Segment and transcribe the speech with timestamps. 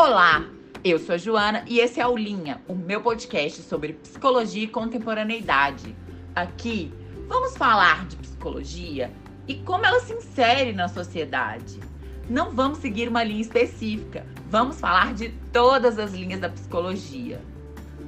[0.00, 0.44] Olá,
[0.84, 4.68] eu sou a Joana e esse é o Linha, o meu podcast sobre psicologia e
[4.68, 5.92] contemporaneidade.
[6.36, 6.94] Aqui
[7.26, 9.10] vamos falar de psicologia
[9.48, 11.80] e como ela se insere na sociedade.
[12.30, 17.42] Não vamos seguir uma linha específica, vamos falar de todas as linhas da psicologia.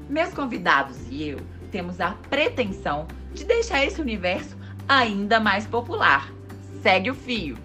[0.08, 1.40] Meus convidados e eu
[1.72, 6.32] temos a pretensão de deixar esse universo ainda mais popular.
[6.84, 7.58] Segue o fio!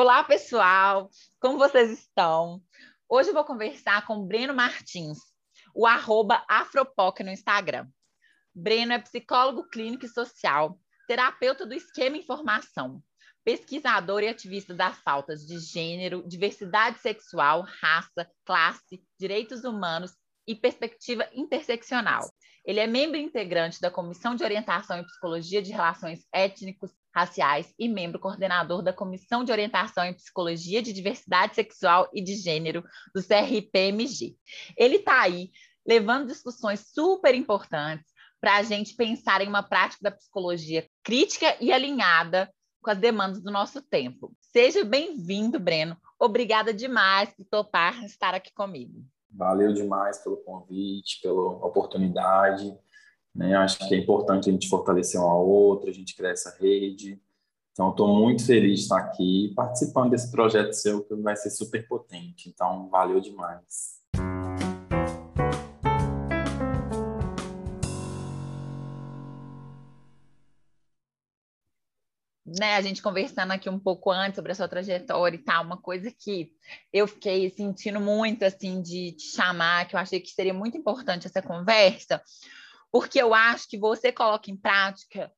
[0.00, 1.10] Olá, pessoal!
[1.40, 2.62] Como vocês estão?
[3.08, 5.18] Hoje eu vou conversar com Breno Martins,
[5.74, 7.84] o arroba Afropoc no Instagram.
[8.54, 13.02] Breno é psicólogo clínico e social, terapeuta do esquema informação,
[13.44, 20.12] pesquisador e ativista das pautas de gênero, diversidade sexual, raça, classe, direitos humanos
[20.46, 22.22] e perspectiva interseccional.
[22.64, 27.88] Ele é membro integrante da Comissão de Orientação e Psicologia de Relações Étnicos, Raciais e
[27.88, 33.20] membro coordenador da Comissão de Orientação em Psicologia de Diversidade Sexual e de Gênero do
[33.20, 34.36] CRPMG.
[34.76, 35.50] Ele está aí
[35.84, 38.06] levando discussões super importantes
[38.40, 42.48] para a gente pensar em uma prática da psicologia crítica e alinhada
[42.80, 44.32] com as demandas do nosso tempo.
[44.40, 45.96] Seja bem-vindo, Breno.
[46.20, 49.04] Obrigada demais por topar estar aqui comigo.
[49.28, 52.78] Valeu demais pelo convite, pela oportunidade.
[53.38, 53.54] Né?
[53.54, 57.22] Acho que é importante a gente fortalecer um ao outro, a gente criar essa rede.
[57.70, 61.86] Então, estou muito feliz de estar aqui participando desse projeto seu que vai ser super
[61.86, 62.48] potente.
[62.48, 63.96] Então, valeu demais.
[72.58, 75.76] né, a gente conversando aqui um pouco antes sobre a sua trajetória e tal, uma
[75.76, 76.50] coisa que
[76.92, 81.26] eu fiquei sentindo muito, assim, de te chamar, que eu achei que seria muito importante
[81.26, 82.20] essa conversa,
[82.90, 85.32] porque eu acho que você coloca em prática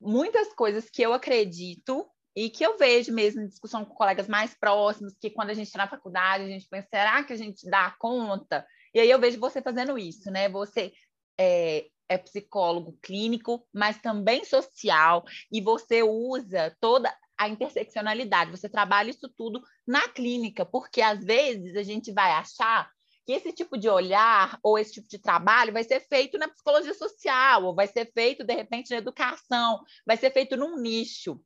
[0.00, 4.54] muitas coisas que eu acredito e que eu vejo mesmo em discussão com colegas mais
[4.54, 7.68] próximos, que quando a gente está na faculdade, a gente pensa, será que a gente
[7.68, 8.66] dá conta?
[8.94, 10.48] E aí eu vejo você fazendo isso, né?
[10.48, 10.92] Você
[11.38, 19.10] é, é psicólogo clínico, mas também social, e você usa toda a interseccionalidade, você trabalha
[19.10, 22.90] isso tudo na clínica, porque às vezes a gente vai achar
[23.26, 26.94] que esse tipo de olhar ou esse tipo de trabalho vai ser feito na psicologia
[26.94, 31.40] social, ou vai ser feito, de repente, na educação, vai ser feito num nicho.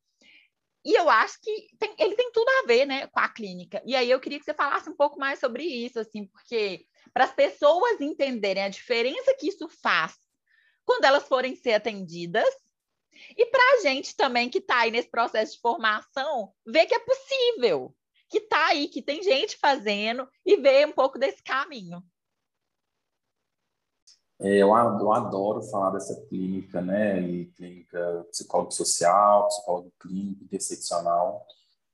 [0.85, 3.83] E eu acho que tem, ele tem tudo a ver né, com a clínica.
[3.87, 7.25] E aí eu queria que você falasse um pouco mais sobre isso, assim, porque para
[7.25, 10.15] as pessoas entenderem a diferença que isso faz
[10.85, 12.49] quando elas forem ser atendidas.
[13.37, 16.99] E para a gente também que está aí nesse processo de formação, ver que é
[16.99, 17.95] possível,
[18.29, 22.03] que está aí, que tem gente fazendo e ver um pouco desse caminho.
[24.41, 27.21] É, eu, adoro falar dessa clínica, né?
[27.21, 31.47] E clínica psicólogo social, psicólogo clínico, interseccional.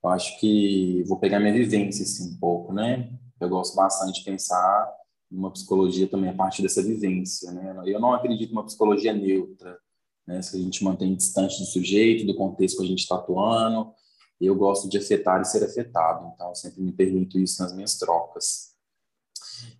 [0.02, 3.12] Eu acho que vou pegar minha vivência assim, um pouco, né?
[3.38, 7.52] Eu gosto bastante de pensar uma psicologia também a partir dessa vivência.
[7.52, 7.82] Né?
[7.86, 9.78] Eu não acredito numa psicologia neutra,
[10.26, 10.42] né?
[10.42, 13.92] se a gente mantém distante do sujeito, do contexto que a gente está atuando.
[14.40, 17.98] Eu gosto de afetar e ser afetado, então eu sempre me pergunto isso nas minhas
[17.98, 18.70] trocas.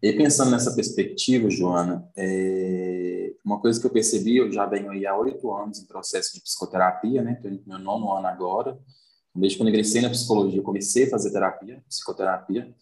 [0.02, 3.32] E pensando nessa perspectiva, Joana, é...
[3.44, 6.42] uma coisa que eu percebi, eu já venho aí há oito anos em processo de
[6.42, 7.32] psicoterapia, né?
[7.32, 8.78] Estou no meu nono ano agora.
[9.34, 12.74] Desde quando ingressei na psicologia, comecei a fazer terapia, psicoterapia.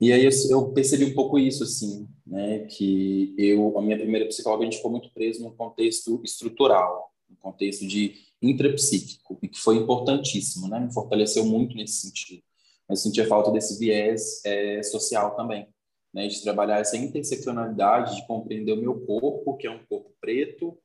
[0.00, 4.62] E aí eu, percebi um pouco isso, assim, né, que eu, a minha primeira psicóloga,
[4.62, 8.14] a gente ficou muito preso no contexto estrutural, no contexto de
[8.48, 12.42] intrapsíquico, e que foi importantíssimo, né, me fortaleceu muito nesse sentido.
[12.88, 15.66] Mas sentia falta desse viés é, social também,
[16.12, 20.78] né, de trabalhar essa interseccionalidade, de compreender o meu corpo, que é um corpo preto,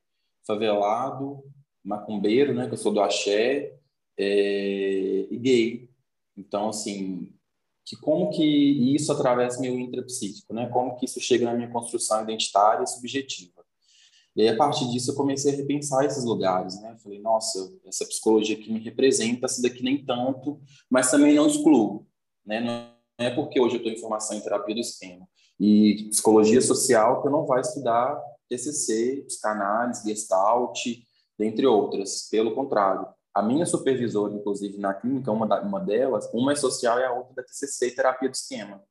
[0.46, 1.44] favelado,
[1.84, 3.74] macumbeiro, né, que eu sou do axé,
[4.18, 5.90] é, e gay.
[6.36, 7.32] Então, assim,
[7.90, 8.44] que como que
[8.94, 10.70] isso atravessa meu intrapsíquico, né?
[10.70, 13.59] Como que isso chega na minha construção identitária e subjetiva.
[14.40, 16.96] E aí, a partir disso, eu comecei a repensar esses lugares, né?
[17.04, 22.08] Falei, nossa, essa psicologia que me representa, essa daqui nem tanto, mas também não excluo,
[22.46, 22.62] né?
[22.62, 25.28] Não é porque hoje eu estou em formação em terapia do esquema
[25.60, 28.18] e psicologia social que eu não vai estudar
[28.48, 30.80] TCC, psicanálise, gestalt,
[31.38, 32.30] dentre outras.
[32.32, 36.98] Pelo contrário, a minha supervisora, inclusive, na clínica, uma, da, uma delas, uma é social
[36.98, 38.82] e a outra da TCC, terapia do esquema.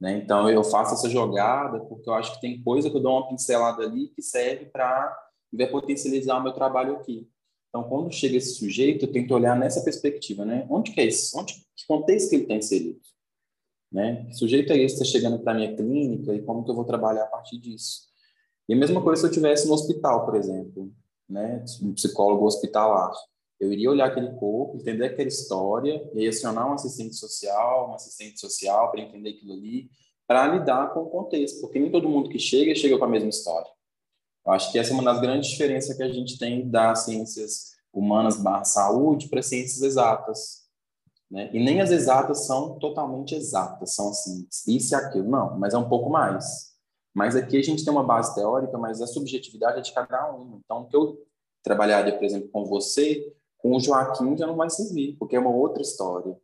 [0.00, 0.16] Né?
[0.16, 3.28] Então, eu faço essa jogada porque eu acho que tem coisa que eu dou uma
[3.28, 5.14] pincelada ali que serve para
[5.70, 7.28] potencializar o meu trabalho aqui.
[7.68, 10.66] Então, quando chega esse sujeito, eu tento olhar nessa perspectiva, né?
[10.70, 11.36] Onde que é esse?
[11.38, 13.00] Onde, que contexto que ele está inserido?
[13.92, 14.24] Né?
[14.24, 16.74] Que sujeito é esse que está chegando para a minha clínica e como que eu
[16.74, 18.08] vou trabalhar a partir disso?
[18.68, 20.92] E a mesma coisa se eu estivesse no hospital, por exemplo,
[21.28, 21.64] né?
[21.82, 23.12] Um psicólogo hospitalar
[23.60, 28.40] Eu iria olhar aquele corpo, entender aquela história, e acionar um assistente social, um assistente
[28.40, 29.90] social para entender aquilo ali,
[30.26, 33.28] para lidar com o contexto, porque nem todo mundo que chega, chega com a mesma
[33.28, 33.68] história.
[34.46, 37.72] Eu acho que essa é uma das grandes diferenças que a gente tem das ciências
[37.92, 40.60] humanas barra saúde para ciências exatas.
[41.30, 41.50] Né?
[41.52, 45.78] E nem as exatas são totalmente exatas, são assim, isso e aquilo, não, mas é
[45.78, 46.70] um pouco mais.
[47.14, 50.60] Mas aqui a gente tem uma base teórica, mas a subjetividade é de cada um.
[50.64, 51.18] Então, o que eu
[51.62, 55.50] trabalharia, por exemplo, com você, com o Joaquim já não vai servir, porque é uma
[55.50, 56.36] outra história.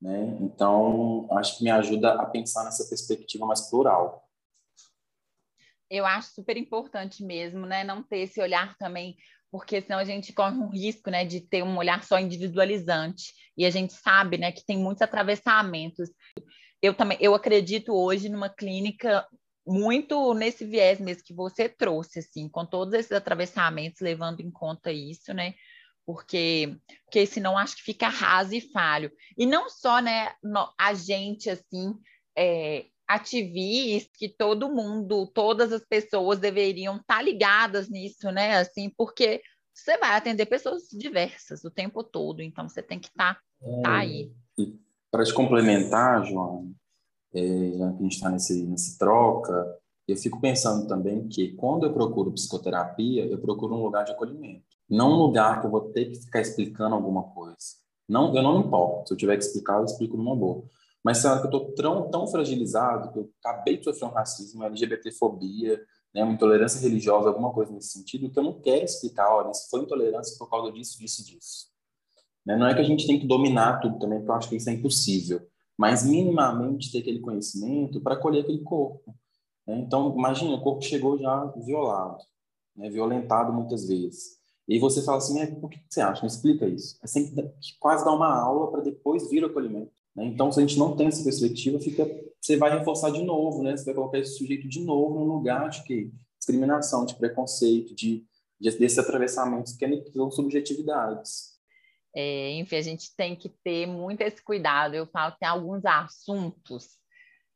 [0.00, 0.38] Né?
[0.40, 4.24] Então, acho que me ajuda a pensar nessa perspectiva mais plural.
[5.90, 7.82] Eu acho super importante mesmo, né?
[7.82, 9.16] Não ter esse olhar também,
[9.50, 13.32] porque senão a gente corre um risco, né, de ter um olhar só individualizante.
[13.56, 16.10] E a gente sabe, né, que tem muitos atravessamentos.
[16.82, 19.26] Eu também, eu acredito hoje numa clínica
[19.66, 24.90] muito nesse viés mesmo que você trouxe, assim, com todos esses atravessamentos, levando em conta
[24.90, 25.54] isso, né?
[26.08, 26.74] Porque,
[27.04, 29.12] porque senão acho que fica raso e falho.
[29.36, 30.32] E não só, né,
[30.80, 31.94] a gente, assim,
[32.34, 38.56] é, ativistas, que todo mundo, todas as pessoas deveriam estar tá ligadas nisso, né?
[38.56, 39.42] Assim, porque
[39.74, 43.82] você vai atender pessoas diversas o tempo todo, então você tem que estar tá, é,
[43.82, 44.32] tá aí.
[45.10, 46.72] Para te complementar, João,
[47.34, 49.78] é, já que a gente está nesse, nesse troca,
[50.08, 54.77] eu fico pensando também que quando eu procuro psicoterapia, eu procuro um lugar de acolhimento.
[54.88, 57.56] Não um lugar que eu vou ter que ficar explicando alguma coisa.
[58.08, 59.08] Não, eu não me importo.
[59.08, 60.64] Se eu tiver que explicar, eu explico numa boa.
[61.04, 64.64] Mas será que eu estou tão, tão fragilizado que eu acabei de sofrer um racismo,
[64.64, 65.80] LGBTfobia,
[66.14, 69.68] né, uma intolerância religiosa, alguma coisa nesse sentido, que eu não quero explicar, olha, isso
[69.70, 71.66] foi intolerância por causa disso, disso, disso.
[72.44, 72.56] Né?
[72.56, 74.70] Não é que a gente tem que dominar tudo também, porque eu acho que isso
[74.70, 75.46] é impossível
[75.78, 79.14] mas minimamente ter aquele conhecimento para acolher aquele corpo.
[79.64, 79.78] Né?
[79.78, 82.18] Então, imagina, o corpo chegou já violado,
[82.74, 82.90] né?
[82.90, 84.37] violentado muitas vezes.
[84.68, 86.20] E você fala assim, é, por que você acha?
[86.20, 86.98] Me explica isso.
[87.02, 87.50] É sempre
[87.80, 89.90] quase dar uma aula para depois vir o acolhimento.
[90.14, 90.26] Né?
[90.26, 92.06] Então, se a gente não tem essa perspectiva, fica,
[92.38, 93.74] você vai reforçar de novo, né?
[93.74, 98.26] Você vai colocar esse sujeito de novo no lugar de que discriminação, de preconceito, de,
[98.60, 101.56] de desses atravessamentos que são subjetividades.
[102.14, 104.94] É, enfim, a gente tem que ter muito esse cuidado.
[104.94, 106.98] Eu falo que tem alguns assuntos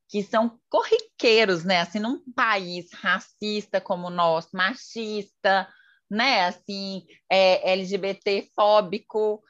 [0.08, 1.80] que são corriqueiros, né?
[1.80, 5.68] Assim, num país racista como o nosso, machista,
[6.12, 6.46] né?
[6.46, 9.42] Assim, é, LGBT fóbico,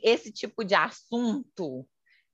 [0.00, 1.86] esse tipo de assunto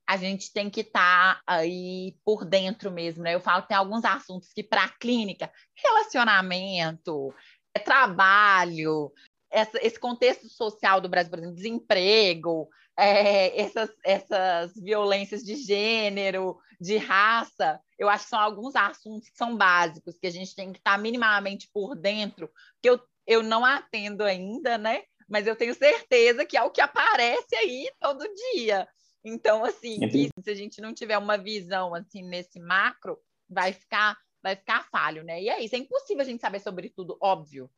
[0.05, 3.33] a gente tem que estar tá aí por dentro mesmo, né?
[3.33, 7.33] Eu falo tem alguns assuntos que para a clínica, relacionamento,
[7.73, 9.11] é trabalho,
[9.49, 12.67] essa, esse contexto social do Brasil, por exemplo, desemprego,
[12.97, 19.37] é, essas, essas violências de gênero, de raça, eu acho que são alguns assuntos que
[19.37, 23.63] são básicos, que a gente tem que estar minimamente por dentro, que eu, eu não
[23.63, 25.03] atendo ainda, né?
[25.27, 28.87] Mas eu tenho certeza que é o que aparece aí todo dia.
[29.23, 29.99] Então, assim,
[30.43, 33.17] se a gente não tiver uma visão assim nesse macro,
[33.49, 35.41] vai ficar vai ficar falho, né?
[35.41, 37.71] E é isso, é impossível a gente saber sobre tudo, óbvio.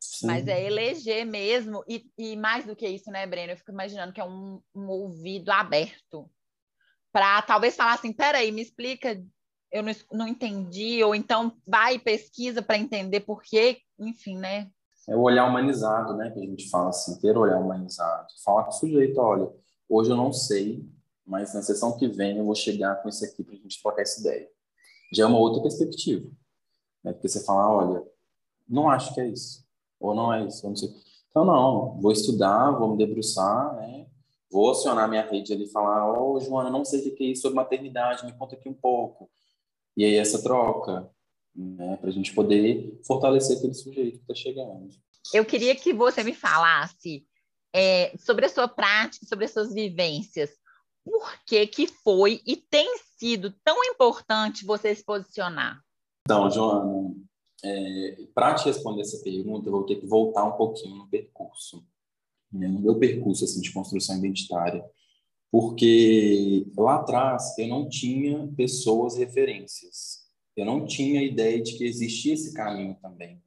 [0.00, 0.26] Sim.
[0.26, 3.52] Mas é eleger mesmo, e, e, mais do que isso, né, Breno?
[3.52, 6.30] Eu fico imaginando que é um, um ouvido aberto
[7.12, 9.22] para talvez falar assim: peraí, me explica,
[9.70, 14.70] eu não, não entendi, ou então vai e pesquisa para entender por quê, enfim, né?
[15.08, 16.30] É o olhar humanizado, né?
[16.30, 18.26] Que a gente fala assim, ter olhar humanizado.
[18.44, 19.48] Falar com o sujeito: olha,
[19.88, 20.84] hoje eu não sei,
[21.24, 24.02] mas na sessão que vem eu vou chegar com isso aqui para a gente trocar
[24.02, 24.48] essa ideia.
[25.12, 26.28] Já é uma outra perspectiva.
[27.04, 27.12] Né?
[27.12, 28.02] Porque você fala: olha,
[28.68, 29.66] não acho que é isso
[30.00, 30.66] ou não é isso?
[30.66, 30.90] não sei.
[31.30, 34.06] Então, não, vou estudar, vou me debruçar, né?
[34.50, 37.26] Vou acionar minha rede ali e falar, ô, oh, Joana, não sei o que é
[37.28, 39.28] isso sobre maternidade, me conta aqui um pouco.
[39.96, 41.10] E aí essa troca,
[41.54, 41.96] né?
[41.96, 44.88] Para a gente poder fortalecer aquele sujeito que está chegando.
[45.32, 47.26] Eu queria que você me falasse
[47.74, 50.50] é, sobre a sua prática, sobre as suas vivências.
[51.04, 55.80] Por que que foi e tem sido tão importante você se posicionar?
[56.22, 57.14] Então, Joana,
[57.64, 61.86] é, para te responder essa pergunta, eu vou ter que voltar um pouquinho no percurso,
[62.52, 64.84] né, no meu percurso assim, de construção identitária,
[65.50, 72.34] porque lá atrás eu não tinha pessoas referências, eu não tinha ideia de que existia
[72.34, 73.40] esse caminho também.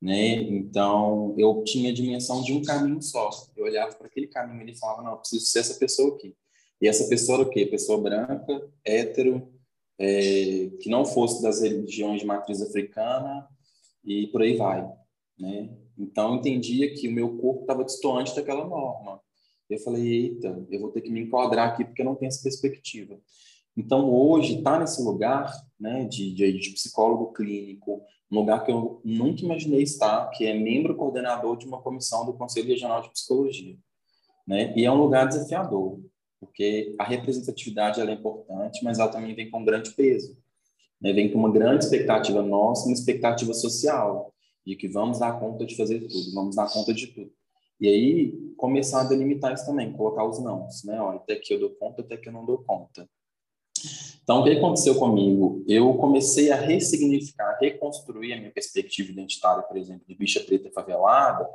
[0.00, 0.34] Né?
[0.34, 3.30] Então, eu tinha a dimensão de um caminho só.
[3.56, 6.36] Eu olhava para aquele caminho e falava, não, preciso ser essa pessoa aqui.
[6.80, 7.66] E essa pessoa era o quê?
[7.66, 9.52] Pessoa branca, hétero,
[9.98, 13.48] é, que não fosse das religiões de matriz africana
[14.04, 14.88] e por aí vai,
[15.36, 15.76] né?
[15.98, 19.20] Então, eu entendia que o meu corpo estava distante daquela norma.
[19.68, 22.42] Eu falei, eita, eu vou ter que me enquadrar aqui porque eu não tenho essa
[22.42, 23.20] perspectiva.
[23.78, 28.72] Então, hoje, estar tá nesse lugar né, de, de, de, psicólogo clínico, um lugar que
[28.72, 33.12] eu nunca imaginei estar, que é membro coordenador de uma comissão do Conselho Regional de
[33.12, 33.76] Psicologia.
[34.44, 34.74] né?
[34.76, 36.00] E é um lugar desafiador,
[36.40, 40.36] porque a representatividade é importante, mas ela também vem com um grande peso.
[41.00, 41.12] Né?
[41.12, 44.34] Vem com uma grande expectativa nossa, uma expectativa social,
[44.66, 47.30] de que vamos dar conta de fazer tudo, vamos dar conta de tudo.
[47.80, 51.00] E aí, começar a delimitar isso também, colocar os nãos, né?
[51.00, 53.08] Olha, até que eu dou conta, até que eu não dou conta.
[54.28, 55.64] Então, o que aconteceu comigo?
[55.66, 61.48] Eu comecei a ressignificar, reconstruir a minha perspectiva identitária, por exemplo, de bicha preta favelada,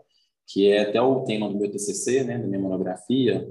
[0.48, 3.48] que é até o tema do meu TCC, né, da minha monografia,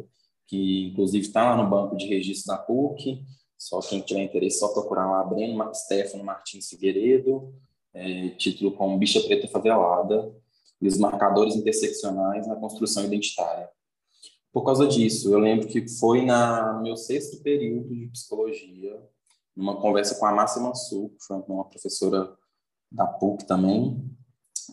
[0.49, 3.23] que inclusive está lá no banco de registro da PUC.
[3.57, 7.55] Só quem tiver interesse, só procurar lá, Breno Stefano Martins Figueiredo,
[7.95, 10.35] é, título como Bicha Preta Favelada
[10.81, 13.71] e os marcadores interseccionais na construção identitária.
[14.53, 19.03] Por causa disso, eu lembro que foi na, meu sexto período de psicologia,
[19.57, 22.37] numa conversa com a Márcia Mansur, que foi uma professora
[22.91, 24.15] da PUC também,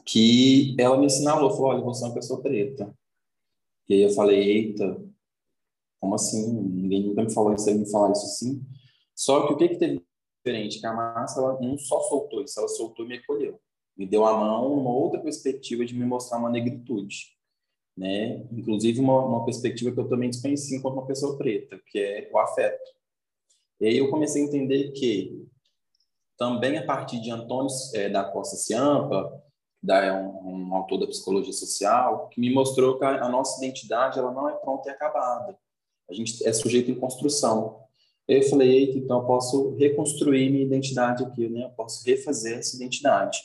[0.06, 2.94] que ela me ensinou, falou, olha, você é uma pessoa preta.
[3.88, 5.02] E aí eu falei, eita,
[6.02, 6.52] como assim?
[6.54, 8.62] Ninguém nunca me falou isso, me falar isso assim.
[9.16, 10.06] Só que o que que teve
[10.46, 10.82] diferente?
[10.82, 13.58] Que a Márcia, ela não só soltou isso, ela soltou e me acolheu.
[13.98, 17.39] Me deu a mão uma outra perspectiva de me mostrar uma negritude
[17.98, 18.46] né?
[18.52, 22.38] Inclusive uma, uma perspectiva que eu também desconheci enquanto uma pessoa preta, que é o
[22.38, 22.90] afeto.
[23.80, 25.46] E aí eu comecei a entender que
[26.38, 29.44] também a partir de Antônio é, da Costa Ciampa,
[29.82, 33.64] da, é um, um, autor da psicologia social, que me mostrou que a, a, nossa
[33.64, 35.58] identidade ela não é pronta e acabada.
[36.10, 37.82] A gente é sujeito em construção.
[38.28, 41.66] Eu falei, eita, então eu posso reconstruir minha identidade aqui, né?
[41.66, 43.40] Eu posso refazer essa identidade.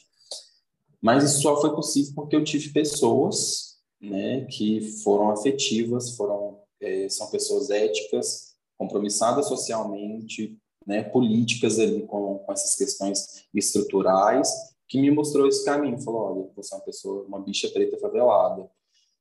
[1.00, 3.73] Mas isso só foi possível porque eu tive pessoas
[4.10, 12.38] né, que foram afetivas, foram é, são pessoas éticas, compromissadas socialmente, né, políticas ali com,
[12.38, 14.50] com essas questões estruturais,
[14.88, 16.00] que me mostrou esse caminho.
[16.00, 18.68] Falou, olha, você é uma pessoa, uma bicha preta favelada.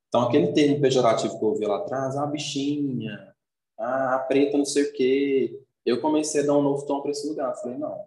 [0.07, 3.33] Então, aquele termo pejorativo que eu ouvi lá atrás, ah, bichinha,
[3.79, 7.11] ah, a preta não sei o quê, eu comecei a dar um novo tom para
[7.11, 7.55] esse lugar.
[7.55, 7.97] Falei, não,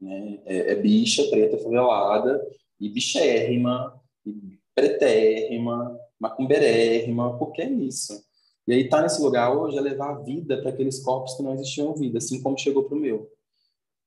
[0.00, 2.44] né, é, é bicha preta favelada
[2.80, 8.12] e bichérrima, e pretérrima, macumberérrima, porque é isso.
[8.66, 11.54] E aí estar tá nesse lugar hoje é levar vida para aqueles corpos que não
[11.54, 13.30] existiam vida, assim como chegou para o meu.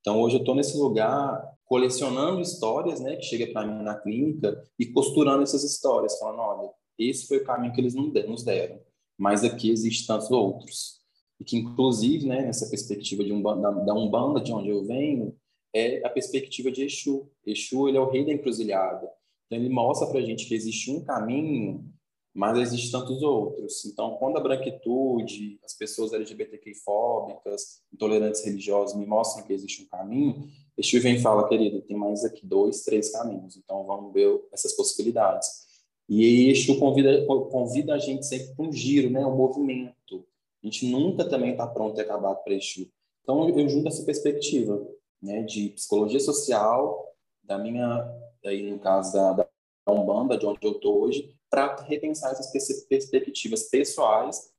[0.01, 4.61] Então hoje eu estou nesse lugar colecionando histórias, né, que chega para mim na clínica
[4.77, 8.81] e costurando essas histórias, falando, olha, esse foi o caminho que eles nos deram,
[9.17, 10.99] mas aqui existem tantos outros.
[11.39, 15.33] E que inclusive, né, nessa perspectiva de um, da Umbanda, de onde eu venho,
[15.73, 17.29] é a perspectiva de Exu.
[17.45, 19.09] Exu, ele é o rei da encruzilhada.
[19.45, 21.85] Então ele mostra para a gente que existe um caminho
[22.33, 23.85] mas existem tantos outros.
[23.85, 30.47] Então, quando a branquitude, as pessoas LGBTQ-fóbicas, intolerantes religiosos me mostram que existe um caminho,
[30.77, 34.73] Exu vem e fala, querido, tem mais aqui dois, três caminhos, então vamos ver essas
[34.73, 35.67] possibilidades.
[36.07, 40.25] E Exu convida, convida a gente sempre para um giro, né, um movimento.
[40.63, 42.89] A gente nunca também está pronto e acabado para Exu.
[43.21, 44.87] Então, eu junto essa perspectiva
[45.21, 48.07] né, de psicologia social, da minha,
[48.45, 49.47] aí no caso da, da
[49.91, 52.51] Umbanda, de onde eu estou hoje, para repensar essas
[52.87, 54.53] perspectivas pessoais.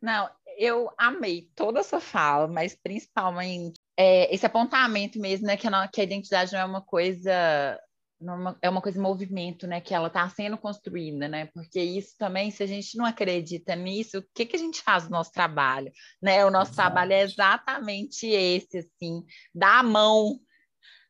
[0.00, 0.28] Não,
[0.58, 6.00] eu amei toda essa fala, mas principalmente é, esse apontamento mesmo, né, que a, que
[6.00, 7.80] a identidade não é uma coisa
[8.20, 9.80] é, é uma coisa em movimento, né?
[9.80, 11.46] Que ela está sendo construída, né?
[11.52, 15.04] Porque isso também, se a gente não acredita nisso, o que, que a gente faz
[15.04, 15.92] no nosso trabalho?
[16.20, 16.44] Né?
[16.44, 16.88] O nosso Exato.
[16.88, 19.22] trabalho é exatamente esse, assim,
[19.54, 20.38] dar a mão,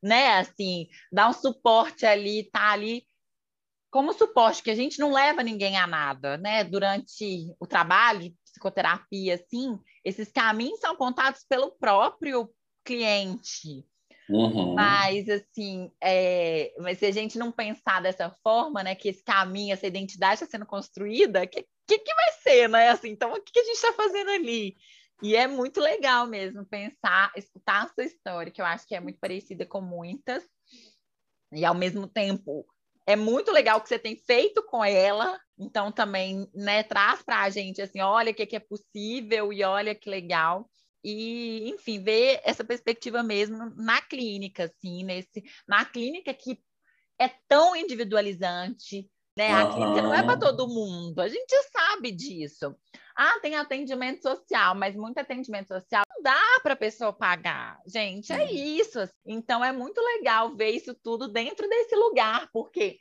[0.02, 0.38] né?
[0.38, 3.04] Assim, dar um suporte ali, tá ali
[3.96, 6.62] como suporte, que a gente não leva ninguém a nada, né?
[6.62, 12.46] Durante o trabalho de psicoterapia, assim, esses caminhos são apontados pelo próprio
[12.84, 13.86] cliente.
[14.28, 14.74] Uhum.
[14.74, 16.74] Mas, assim, é...
[16.78, 20.46] mas se a gente não pensar dessa forma, né, que esse caminho, essa identidade está
[20.46, 22.90] sendo construída, o que, que, que, vai ser, né?
[22.90, 24.76] Assim, então, o que, que a gente está fazendo ali?
[25.22, 29.00] E é muito legal mesmo pensar, escutar a sua história, que eu acho que é
[29.00, 30.46] muito parecida com muitas,
[31.50, 32.66] e ao mesmo tempo
[33.06, 35.38] é muito legal que você tem feito com ela.
[35.58, 39.62] Então, também, né, traz para a gente assim, olha o que, que é possível e
[39.62, 40.68] olha que legal.
[41.04, 46.58] E, enfim, ver essa perspectiva mesmo na clínica, assim, nesse, na clínica que
[47.18, 49.08] é tão individualizante,
[49.38, 49.52] né?
[49.52, 52.74] A clínica não é para todo mundo, a gente sabe disso.
[53.16, 57.80] Ah, tem atendimento social, mas muito atendimento social dá para a pessoa pagar.
[57.86, 58.98] Gente, é isso.
[59.24, 62.98] Então é muito legal ver isso tudo dentro desse lugar, porque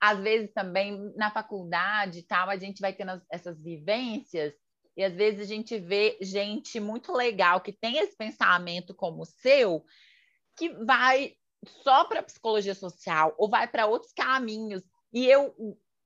[0.00, 4.52] às vezes também na faculdade tal, a gente vai tendo essas vivências
[4.96, 9.26] e às vezes a gente vê gente muito legal que tem esse pensamento como o
[9.26, 9.84] seu,
[10.56, 11.34] que vai
[11.84, 14.82] só para psicologia social ou vai para outros caminhos.
[15.12, 15.54] E eu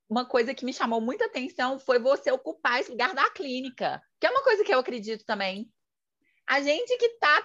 [0.06, 4.26] uma coisa que me chamou muita atenção foi você ocupar esse lugar da clínica, que
[4.26, 5.72] é uma coisa que eu acredito também.
[6.46, 7.44] A gente que está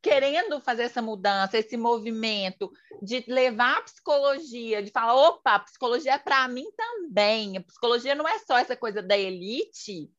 [0.00, 2.70] querendo fazer essa mudança, esse movimento
[3.02, 7.56] de levar a psicologia, de falar, opa, a psicologia é para mim também.
[7.56, 10.10] A psicologia não é só essa coisa da elite.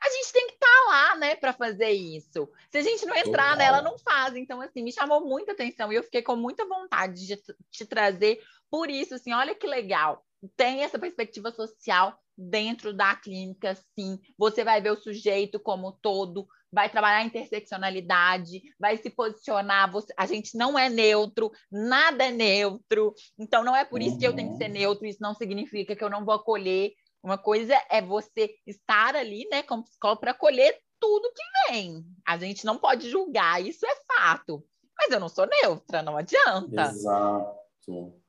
[0.00, 2.48] A gente tem que estar tá lá, né, para fazer isso.
[2.70, 3.56] Se a gente não entrar Total.
[3.56, 4.36] nela, não faz.
[4.36, 8.42] Então, assim, me chamou muita atenção e eu fiquei com muita vontade de te trazer
[8.70, 10.26] por isso, assim, olha que legal.
[10.56, 14.18] Tem essa perspectiva social dentro da clínica, sim.
[14.38, 19.90] Você vai ver o sujeito como todo, vai trabalhar a interseccionalidade, vai se posicionar.
[19.92, 23.14] Você, a gente não é neutro, nada é neutro.
[23.38, 24.72] Então, não é por isso que eu tenho que ser uhum.
[24.72, 26.92] neutro, isso não significa que eu não vou acolher.
[27.22, 32.04] Uma coisa é você estar ali, né, como psicólogo, para acolher tudo que vem.
[32.26, 34.62] A gente não pode julgar, isso é fato.
[34.96, 36.82] Mas eu não sou neutra, não adianta.
[36.82, 38.23] Exato.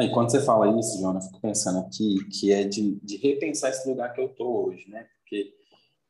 [0.00, 3.70] E quando você fala isso, Joana, eu fico pensando aqui que é de, de repensar
[3.70, 5.06] esse lugar que eu estou hoje, né?
[5.18, 5.54] Porque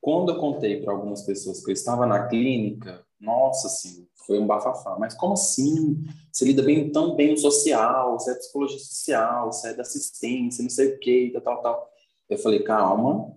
[0.01, 4.47] quando eu contei para algumas pessoas que eu estava na clínica, nossa, assim, foi um
[4.47, 4.97] bafafá.
[4.99, 6.03] Mas como assim?
[6.33, 10.63] Você lida bem tão bem no social, você é psicologia social, você é da assistência,
[10.63, 11.91] não sei o quê, tal, tal, tal.
[12.31, 13.35] Eu falei, calma,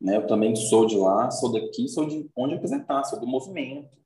[0.00, 0.16] né?
[0.16, 3.26] Eu também sou de lá, sou daqui, sou de onde eu quiser estar, sou do
[3.26, 3.98] movimento.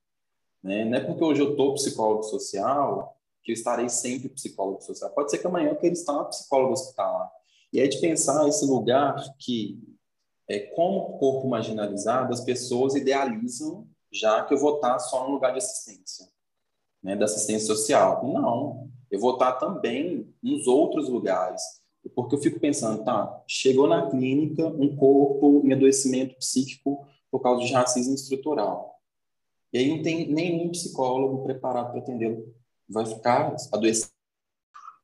[0.63, 0.87] Né?
[0.87, 5.11] Não é porque hoje eu estou psicólogo social que eu estarei sempre psicólogo social.
[5.11, 7.31] Pode ser que amanhã eu queira estar psicólogo hospitalar.
[7.73, 9.79] E é de pensar esse lugar que
[10.49, 15.53] é, como corpo marginalizado, as pessoas idealizam já que eu vou estar só no lugar
[15.53, 16.29] de assistência,
[17.03, 18.23] né, da assistência social.
[18.27, 21.63] Não, eu vou estar também nos outros lugares,
[22.15, 27.65] porque eu fico pensando, tá, chegou na clínica um corpo em adoecimento psíquico por causa
[27.65, 29.01] de racismo estrutural.
[29.73, 32.55] E aí não tem nenhum psicólogo preparado para atendê-lo.
[32.93, 34.13] Vai ficar adoecido.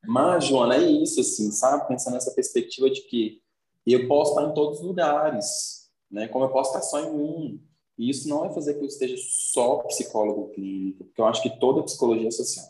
[0.05, 1.87] Mas, Joana, é isso, assim, sabe?
[1.87, 3.41] Pensando nessa perspectiva de que
[3.85, 6.27] eu posso estar em todos os lugares, né?
[6.27, 7.59] Como eu posso estar só em um.
[7.97, 11.59] E isso não vai fazer que eu esteja só psicólogo clínico, porque eu acho que
[11.59, 12.65] toda psicologia é social.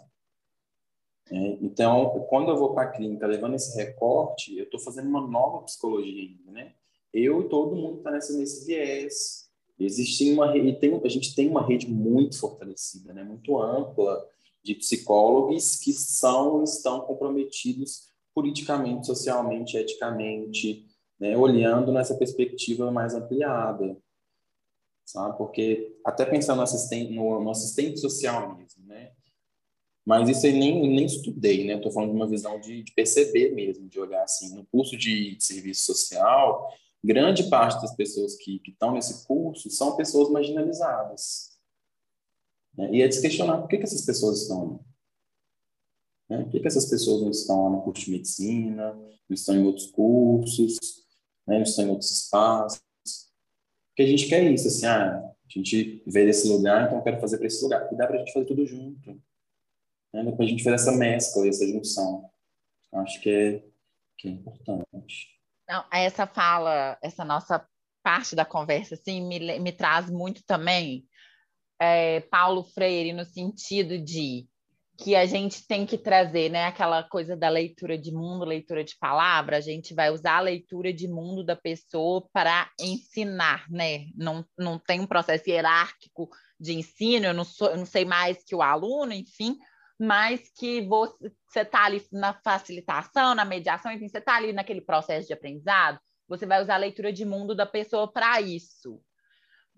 [1.32, 5.22] É, então, quando eu vou para a clínica levando esse recorte, eu estou fazendo uma
[5.22, 6.74] nova psicologia ainda, né?
[7.14, 9.48] Eu e todo mundo está nesse, nesse viés.
[9.80, 13.24] Existe uma a gente tem uma rede muito fortalecida, né?
[13.24, 14.28] Muito ampla
[14.64, 20.86] de psicólogos que são estão comprometidos politicamente, socialmente, eticamente,
[21.20, 23.98] né, olhando nessa perspectiva mais ampliada,
[25.06, 25.38] sabe?
[25.38, 29.12] Porque até pensando no assistente, no, no assistente social mesmo, né?
[30.06, 31.76] Mas isso eu nem, nem estudei, né?
[31.76, 34.56] Estou falando de uma visão de, de, perceber mesmo, de olhar assim.
[34.56, 36.68] No curso de, de serviço social,
[37.04, 41.49] grande parte das pessoas que estão nesse curso são pessoas marginalizadas.
[42.80, 42.90] Né?
[42.94, 44.80] E é de questionar por que, que essas pessoas estão ali.
[46.30, 46.44] Né?
[46.44, 49.66] Por que, que essas pessoas não estão lá no curso de medicina, não estão em
[49.66, 50.78] outros cursos,
[51.46, 51.58] né?
[51.58, 52.82] Não estão em outros espaços.
[53.90, 57.20] Porque a gente quer isso, assim, ah, a gente vê esse lugar, então eu quero
[57.20, 57.92] fazer para esse lugar.
[57.92, 59.22] E dá para a gente fazer tudo junto.
[60.14, 60.32] Né?
[60.32, 62.32] Para a gente fazer essa mescla, essa junção.
[62.94, 63.66] Acho que é,
[64.18, 65.38] que é importante.
[65.68, 67.68] Não, essa fala, essa nossa
[68.02, 71.09] parte da conversa, assim, me, me traz muito também
[71.80, 74.48] é, Paulo Freire no sentido de
[75.02, 76.66] que a gente tem que trazer, né?
[76.66, 80.92] Aquela coisa da leitura de mundo, leitura de palavra, a gente vai usar a leitura
[80.92, 84.08] de mundo da pessoa para ensinar, né?
[84.14, 88.44] Não, não tem um processo hierárquico de ensino, eu não, sou, eu não sei mais
[88.44, 89.58] que o aluno, enfim,
[89.98, 95.28] mas que você está ali na facilitação, na mediação, enfim, você está ali naquele processo
[95.28, 99.02] de aprendizado, você vai usar a leitura de mundo da pessoa para isso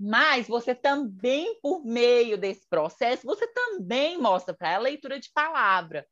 [0.04, 5.30] mas você também, por meio desse processo, você também mostra para ela a leitura de
[5.30, 6.10] palavra.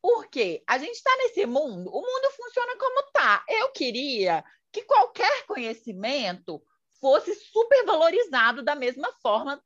[0.00, 0.62] Por quê?
[0.64, 3.44] A gente está nesse mundo, o mundo funciona como está.
[3.48, 6.62] Eu queria que qualquer conhecimento
[7.00, 9.60] fosse supervalorizado da mesma forma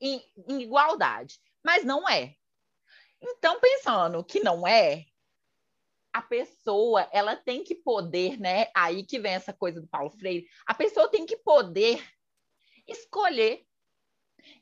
[0.00, 2.34] em, em igualdade, mas não é.
[3.20, 5.04] Então, pensando que não é,
[6.12, 8.66] a pessoa ela tem que poder, né?
[8.74, 10.44] Aí que vem essa coisa do Paulo Freire.
[10.66, 12.04] A pessoa tem que poder
[12.86, 13.64] escolher.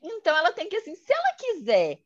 [0.01, 1.99] Então, ela tem que, assim, se ela quiser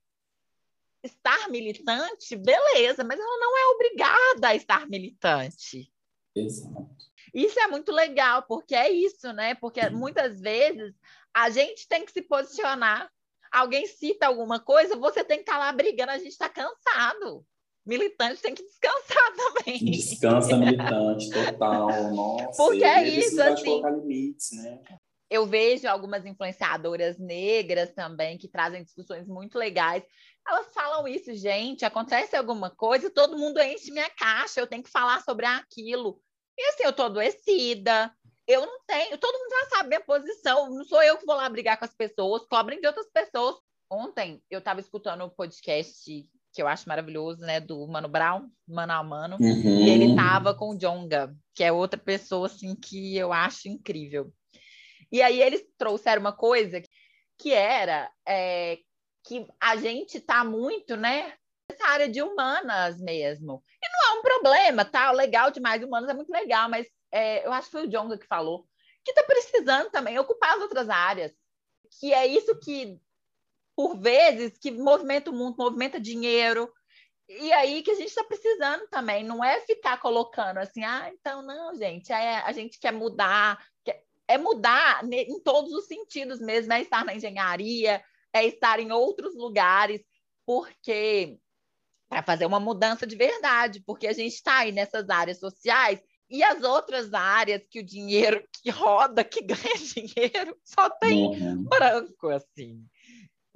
[1.04, 5.91] estar militante, beleza, mas ela não é obrigada a estar militante.
[6.36, 6.95] Exato.
[7.34, 9.56] Isso é muito legal, porque é isso, né?
[9.56, 10.93] Porque muitas vezes
[11.34, 13.12] a gente tem que se posicionar.
[13.51, 17.45] Alguém cita alguma coisa, você tem que estar lá brigando, a gente está cansado.
[17.86, 19.78] Militante tem que descansar também.
[19.91, 22.13] Descansa militante, total.
[22.13, 23.82] Nossa, porque é isso, assim.
[23.84, 24.82] Limites, né?
[25.29, 30.03] Eu vejo algumas influenciadoras negras também que trazem discussões muito legais.
[30.47, 34.91] Elas falam isso, gente, acontece alguma coisa, todo mundo enche minha caixa, eu tenho que
[34.91, 36.21] falar sobre aquilo.
[36.57, 38.13] E assim, eu tô adoecida,
[38.47, 41.49] eu não tenho, todo mundo já sabe minha posição, não sou eu que vou lá
[41.49, 43.55] brigar com as pessoas, cobrem de outras pessoas.
[43.89, 48.49] Ontem eu estava escutando o um podcast que eu acho maravilhoso, né, do Mano Brown,
[48.65, 49.79] Mano a Mano, uhum.
[49.79, 54.31] e ele tava com o Jonga, que é outra pessoa assim que eu acho incrível.
[55.15, 56.84] E aí eles trouxeram uma coisa
[57.38, 58.80] que era é,
[59.23, 61.34] que a gente tá muito, né,
[61.71, 63.63] nessa área de humanas mesmo.
[63.82, 65.12] E não é um problema, tá?
[65.12, 68.28] Legal demais, humanas é muito legal, mas é, eu acho que foi o Jonga que
[68.28, 68.67] falou,
[69.06, 71.32] que está precisando também ocupar as outras áreas.
[71.97, 72.99] Que é isso que,
[73.73, 76.69] por vezes, que movimenta o mundo, movimenta dinheiro.
[77.30, 81.41] E aí que a gente está precisando também, não é ficar colocando assim, ah, então
[81.41, 83.58] não, gente, é, a gente quer mudar,
[84.27, 89.35] é mudar em todos os sentidos mesmo, é estar na engenharia, é estar em outros
[89.35, 90.01] lugares,
[90.45, 91.38] porque
[92.09, 96.43] para fazer uma mudança de verdade, porque a gente está aí nessas áreas sociais e
[96.43, 101.63] as outras áreas que o dinheiro que roda, que ganha dinheiro, só tem uhum.
[101.63, 102.83] branco, assim.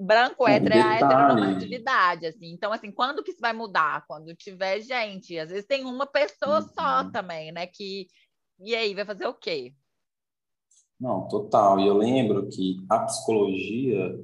[0.02, 2.54] Branco, é, é heteronormatividade, assim.
[2.54, 4.06] Então, assim, quando que isso vai mudar?
[4.08, 5.38] Quando tiver gente.
[5.38, 6.70] Às vezes tem uma pessoa uhum.
[6.70, 7.68] só também, né?
[7.68, 8.08] Que...
[8.62, 9.74] E aí, vai fazer o quê?
[11.00, 11.80] Não, total.
[11.80, 14.20] E eu lembro que a psicologia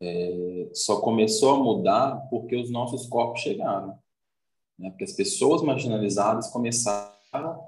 [0.00, 3.98] é, só começou a mudar porque os nossos corpos chegaram.
[4.78, 4.90] Né?
[4.90, 7.66] Porque as pessoas marginalizadas começaram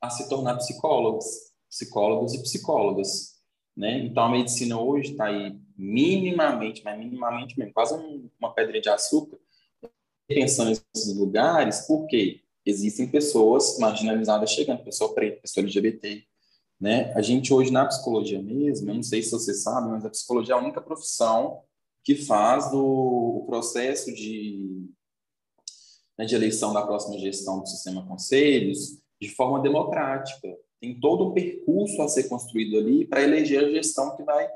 [0.00, 1.26] a se tornar psicólogos,
[1.68, 3.36] psicólogos e psicólogas,
[3.76, 3.98] né?
[3.98, 7.94] Então a medicina hoje está aí minimamente, mas minimamente mesmo, quase
[8.38, 9.38] uma pedra de açúcar,
[10.26, 16.26] pensando nesses lugares, porque existem pessoas marginalizadas chegando, pessoa preta, pessoa LGBT,
[16.80, 17.12] né?
[17.14, 20.54] A gente hoje na psicologia mesmo, eu não sei se você sabe, mas a psicologia
[20.54, 21.62] é a única profissão
[22.04, 24.88] que faz do, o processo de,
[26.16, 30.56] né, de eleição da próxima gestão do sistema conselhos de forma democrática.
[30.80, 34.48] Tem todo um percurso a ser construído ali para eleger a gestão que vai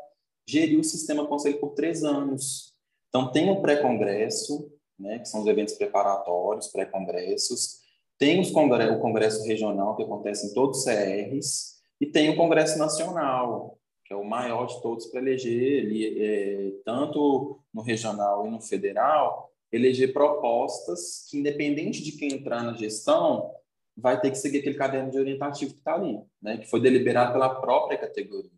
[0.46, 2.74] gerir o sistema conselho por três anos.
[3.08, 7.80] Então, tem o pré-congresso, né, que são os eventos preparatórios, pré-congressos,
[8.18, 12.78] tem os o congresso regional, que acontece em todos os CRs, e tem o congresso
[12.78, 18.50] nacional, que é o maior de todos para eleger, ele, é, tanto no regional e
[18.50, 23.54] no federal, eleger propostas que, independente de quem entrar na gestão,
[23.96, 27.32] vai ter que seguir aquele caderno de orientativo que está ali, né, que foi deliberado
[27.32, 28.50] pela própria categoria.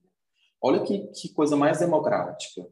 [0.61, 2.67] Olha que, que coisa mais democrática.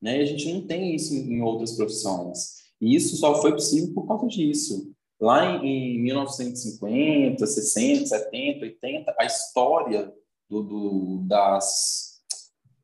[0.00, 0.20] Né?
[0.20, 2.62] a gente não tem isso em, outras profissões.
[2.80, 4.92] E isso só foi possível por causa disso.
[5.22, 10.12] Lá em, em 1950, 60, 70, 80, a história
[10.50, 12.20] do, do, das,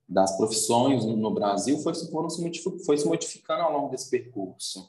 [0.09, 4.89] das profissões no Brasil foi, foram se foi se modificando ao longo desse percurso.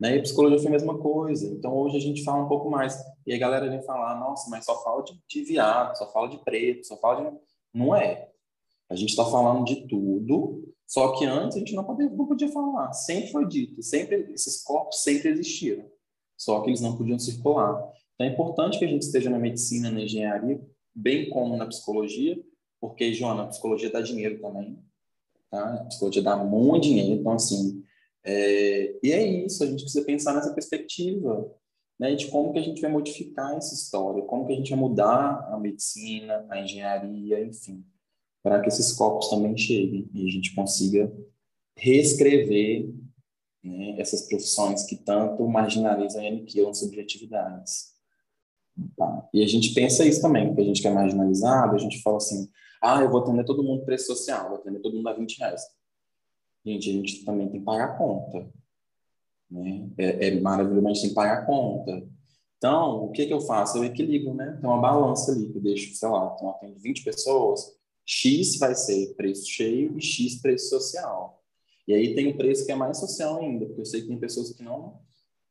[0.00, 0.16] Né?
[0.16, 1.46] E psicologia foi a mesma coisa.
[1.46, 2.96] Então, hoje a gente fala um pouco mais.
[3.26, 6.38] E a galera vem falar, nossa, mas só fala de, de viado, só fala de
[6.38, 7.36] preto, só fala de...
[7.74, 8.30] Não é.
[8.88, 12.48] A gente está falando de tudo, só que antes a gente não podia, não podia
[12.48, 12.90] falar.
[12.94, 15.84] Sempre foi dito, sempre esses corpos sempre existiram,
[16.36, 17.72] só que eles não podiam circular.
[18.14, 20.60] Então, é importante que a gente esteja na medicina, na engenharia,
[20.94, 22.38] bem como na psicologia,
[22.80, 24.78] porque, Joana, a psicologia dá dinheiro também.
[25.50, 25.74] Tá?
[25.74, 27.82] A psicologia dá muito dinheiro, então, assim,
[28.24, 31.48] é, e é isso, a gente precisa pensar nessa perspectiva,
[31.98, 34.78] né, de como que a gente vai modificar essa história, como que a gente vai
[34.78, 37.84] mudar a medicina, a engenharia, enfim,
[38.42, 41.10] para que esses corpos também cheguem e a gente consiga
[41.76, 42.90] reescrever
[43.66, 47.94] né, essas profissões que tanto marginalizam e aniquilam subjetividades.
[48.96, 49.28] Tá?
[49.32, 52.18] E a gente pensa isso também, porque a gente que é marginalizado, a gente fala
[52.18, 52.48] assim,
[52.80, 55.62] ah, eu vou atender todo mundo preço social, vou atender todo mundo a 20 reais.
[56.64, 58.48] Gente, a gente também tem que pagar a conta.
[59.50, 59.88] Né?
[59.96, 62.06] É, é maravilhoso, mas a gente tem que pagar a conta.
[62.58, 63.78] Então, o que, que eu faço?
[63.78, 64.58] Eu equilibro, né?
[64.60, 68.74] Tem uma balança ali, que eu deixo, sei lá, então, tem 20 pessoas, X vai
[68.74, 71.42] ser preço cheio e X preço social.
[71.86, 74.18] E aí tem o preço que é mais social ainda, porque eu sei que tem
[74.18, 74.98] pessoas que não,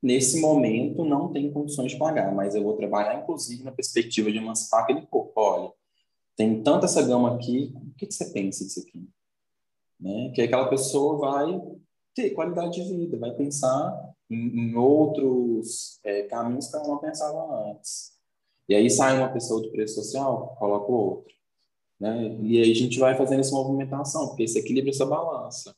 [0.02, 4.38] nesse momento, não têm condições de pagar, mas eu vou trabalhar, inclusive, na perspectiva de
[4.38, 5.34] emancipar aquele corpo.
[5.36, 5.72] Olha,
[6.36, 9.08] tem tanta essa gama aqui, o que, você pensa disso aqui?
[10.00, 10.32] né?
[10.34, 11.62] Que aquela pessoa vai
[12.14, 17.72] ter qualidade de vida, vai pensar em, em outros é, caminhos que ela não pensava
[17.72, 18.14] antes.
[18.68, 21.34] E aí sai uma pessoa do preço social, coloca outro.
[22.00, 22.38] Né?
[22.42, 25.76] E aí a gente vai fazendo essa movimentação, porque esse equilíbrio, essa balança.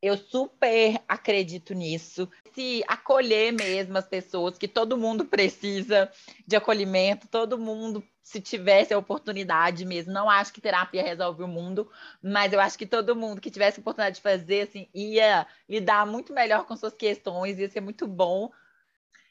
[0.00, 2.30] Eu super acredito nisso.
[2.54, 6.10] Se acolher mesmo as pessoas, que todo mundo precisa
[6.46, 11.48] de acolhimento, todo mundo, se tivesse a oportunidade mesmo, não acho que terapia resolve o
[11.48, 11.90] mundo,
[12.22, 16.06] mas eu acho que todo mundo que tivesse a oportunidade de fazer, assim, ia lidar
[16.06, 18.50] muito melhor com suas questões, ia ser muito bom.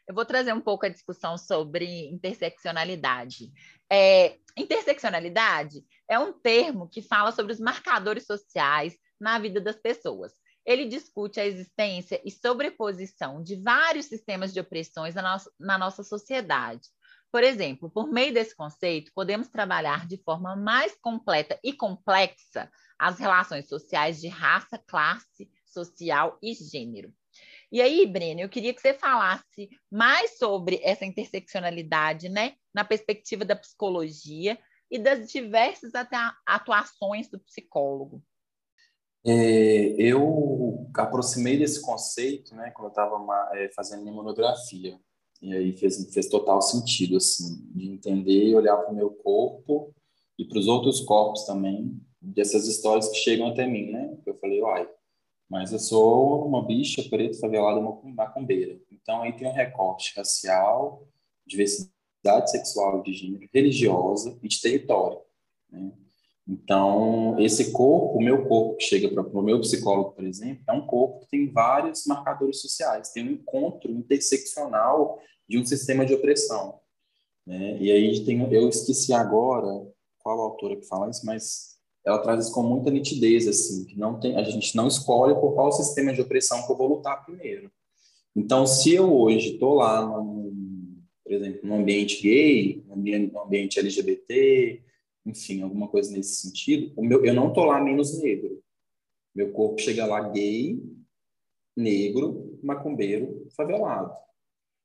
[0.05, 3.51] eu vou trazer um pouco a discussão sobre interseccionalidade.
[3.89, 10.33] É, interseccionalidade é um termo que fala sobre os marcadores sociais na vida das pessoas.
[10.67, 16.03] Ele discute a existência e sobreposição de vários sistemas de opressões na nossa, na nossa
[16.03, 16.89] sociedade.
[17.31, 23.17] Por exemplo, por meio desse conceito, podemos trabalhar de forma mais completa e complexa as
[23.17, 27.13] relações sociais de raça, classe social e gênero.
[27.71, 33.45] E aí, Breno, eu queria que você falasse mais sobre essa interseccionalidade, né, na perspectiva
[33.45, 34.57] da psicologia
[34.91, 35.91] e das diversas
[36.45, 38.21] atuações do psicólogo.
[39.29, 43.17] É, eu aproximei desse conceito, né, quando eu estava
[43.55, 44.97] é, fazendo minha monografia,
[45.41, 49.93] e aí fez, fez total sentido, assim, de entender e olhar para o meu corpo
[50.39, 54.17] e para os outros corpos também, dessas histórias que chegam até mim, né?
[54.25, 54.89] Eu falei, uai,
[55.49, 58.79] mas eu sou uma bicha preta, favelada, uma macumbeira.
[58.89, 61.05] Então, aí tem um recorte racial,
[61.45, 65.19] diversidade sexual de gênero, religiosa e de território.
[65.69, 65.91] Né?
[66.47, 70.71] Então, esse corpo, o meu corpo que chega para o meu psicólogo, por exemplo, é
[70.71, 76.13] um corpo que tem vários marcadores sociais, tem um encontro interseccional de um sistema de
[76.13, 76.79] opressão.
[77.45, 77.77] Né?
[77.81, 79.67] E aí tem, eu esqueci agora
[80.19, 84.17] qual autora que fala isso, mas ela traz isso com muita nitidez, assim, que não
[84.17, 87.69] tem, a gente não escolhe por qual sistema de opressão que eu vou lutar primeiro.
[88.33, 94.81] Então, se eu hoje estou lá, por exemplo, num ambiente gay, num ambiente LGBT,
[95.27, 98.61] enfim, alguma coisa nesse sentido, o meu, eu não estou lá menos negro.
[99.35, 100.81] Meu corpo chega lá gay,
[101.75, 104.13] negro, macumbeiro, favelado.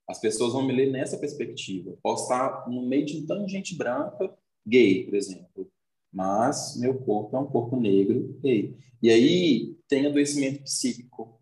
[0.08, 1.96] As pessoas vão me ler nessa perspectiva.
[2.02, 5.72] Posso estar no meio de tanta gente branca, gay, por exemplo
[6.12, 8.38] mas meu corpo é um corpo negro.
[8.44, 11.40] E, e aí tem adoecimento psíquico.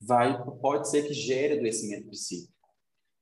[0.00, 2.52] Vai, pode ser que gere adoecimento psíquico.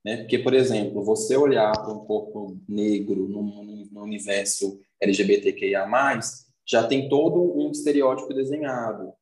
[0.05, 0.19] Né?
[0.19, 3.43] Porque, por exemplo, você olhar para um corpo negro no,
[3.91, 5.89] no universo LGBTQIA+,
[6.67, 9.13] já tem todo um estereótipo desenhado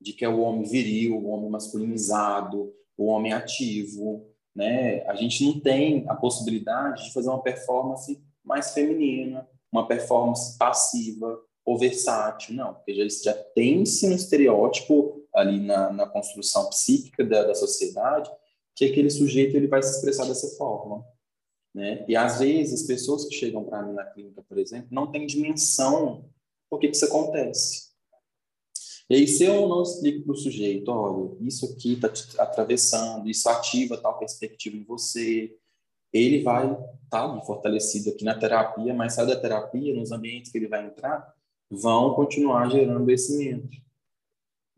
[0.00, 5.06] de que é o homem viril, o homem masculinizado, o homem ativo, né?
[5.06, 11.38] A gente não tem a possibilidade de fazer uma performance mais feminina, uma performance passiva
[11.64, 17.44] ou versátil, não, porque já, já tem-se um estereótipo ali na, na construção psíquica da,
[17.44, 18.28] da sociedade
[18.74, 21.04] que aquele sujeito ele vai se expressar dessa forma.
[21.74, 22.04] Né?
[22.08, 26.28] E às vezes, pessoas que chegam para mim na clínica, por exemplo, não têm dimensão
[26.68, 27.92] por que, isso acontece.
[29.10, 33.28] E aí, se eu não explico para o sujeito, olha, isso aqui está te atravessando,
[33.28, 35.54] isso ativa tal perspectiva em você,
[36.12, 40.56] ele vai estar tá fortalecido aqui na terapia, mas sai da terapia, nos ambientes que
[40.56, 41.34] ele vai entrar,
[41.70, 43.76] vão continuar gerando adoecimento.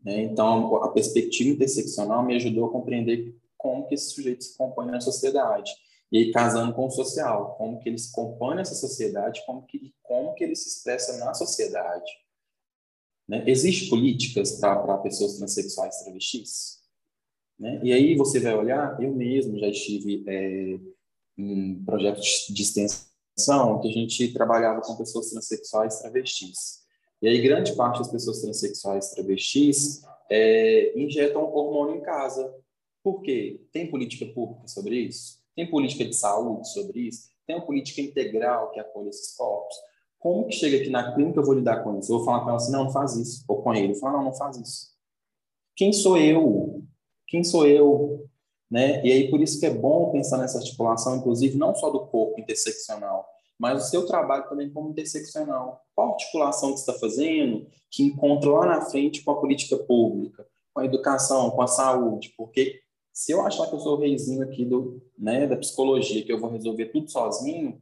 [0.03, 0.23] Né?
[0.23, 5.01] Então, a perspectiva interseccional me ajudou a compreender como que esse sujeito se compõe na
[5.01, 5.71] sociedade.
[6.11, 9.91] E aí, casando com o social, como que ele se compõe nessa sociedade, como que,
[10.03, 12.11] como que ele se expressa na sociedade.
[13.27, 13.43] Né?
[13.47, 16.79] Existem políticas para pessoas transexuais travestis?
[17.59, 17.79] Né?
[17.83, 20.79] E aí você vai olhar, eu mesmo já estive é,
[21.35, 26.85] em projetos de extensão que a gente trabalhava com pessoas transexuais travestis.
[27.19, 32.53] E aí grande parte das pessoas transexuais travestis é, injetam hormônio em casa.
[33.05, 33.61] Por quê?
[33.71, 35.37] Tem política pública sobre isso?
[35.55, 37.29] Tem política de saúde sobre isso?
[37.45, 39.75] Tem uma política integral que acolhe esses corpos?
[40.17, 42.11] Como que chega aqui na clínica eu vou lidar com isso?
[42.11, 43.45] Eu vou falar com ela assim, não, não faz isso.
[43.47, 44.87] Ou com ele, falo, não, não faz isso.
[45.75, 46.83] Quem sou eu?
[47.27, 48.27] Quem sou eu
[48.69, 49.05] né?
[49.05, 52.39] E aí por isso que é bom pensar nessa articulação, inclusive não só do corpo
[52.39, 55.81] interseccional, mas o seu trabalho também como interseccional.
[55.95, 60.45] Qual articulação que você está fazendo que encontra lá na frente com a política pública,
[60.73, 62.33] com a educação, com a saúde?
[62.35, 62.81] Porque
[63.15, 66.37] se eu achar que eu sou o reizinho aqui do, né, da psicologia, que eu
[66.37, 67.81] vou resolver tudo sozinho,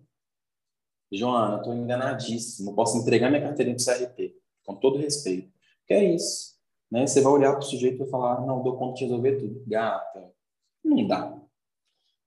[1.11, 2.75] Joana, estou enganadíssimo.
[2.75, 4.31] Posso entregar minha carteirinha para o
[4.63, 5.51] com todo respeito.
[5.87, 6.53] Que é isso.
[6.89, 7.07] Né?
[7.07, 9.63] Você vai olhar para o sujeito e falar, não, dou conta de resolver tudo.
[9.65, 10.31] Gata,
[10.83, 11.35] não dá.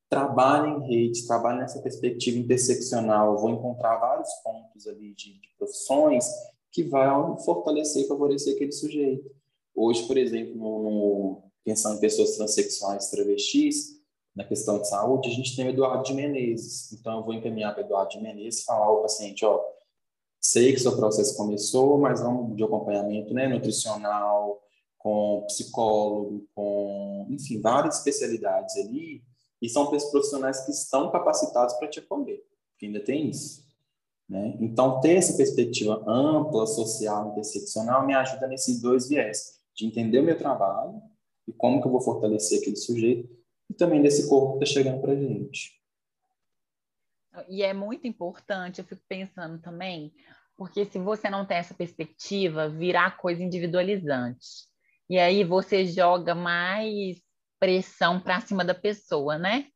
[0.08, 3.38] Trabalhe em rede, trabalhe nessa perspectiva interseccional.
[3.38, 6.26] vou encontrar vários pontos ali de, de profissões
[6.72, 9.30] que vão fortalecer e favorecer aquele sujeito.
[9.76, 13.96] Hoje, por exemplo, no, pensando em pessoas transexuais, travestis,
[14.36, 16.92] na questão de saúde, a gente tem o Eduardo de Menezes.
[16.92, 19.60] Então, eu vou encaminhar para o Eduardo de Menezes falar ao paciente, ó,
[20.40, 24.62] sei que seu processo começou, mas vamos de acompanhamento né, nutricional,
[24.96, 29.24] com psicólogo, com, enfim, várias especialidades ali,
[29.60, 32.44] e são profissionais que estão capacitados para te acolher,
[32.78, 33.66] que ainda tem isso.
[34.28, 34.56] Né?
[34.60, 40.24] Então, ter essa perspectiva ampla, social, interseccional, me ajuda nesses dois viés, de entender o
[40.24, 41.02] meu trabalho
[41.46, 43.28] e como que eu vou fortalecer aquele sujeito,
[43.70, 45.80] e também desse corpo que está chegando para a gente.
[47.48, 50.12] E é muito importante, eu fico pensando também,
[50.56, 54.66] porque se você não tem essa perspectiva, virar coisa individualizante.
[55.08, 57.20] E aí você joga mais
[57.60, 59.66] pressão para cima da pessoa, né?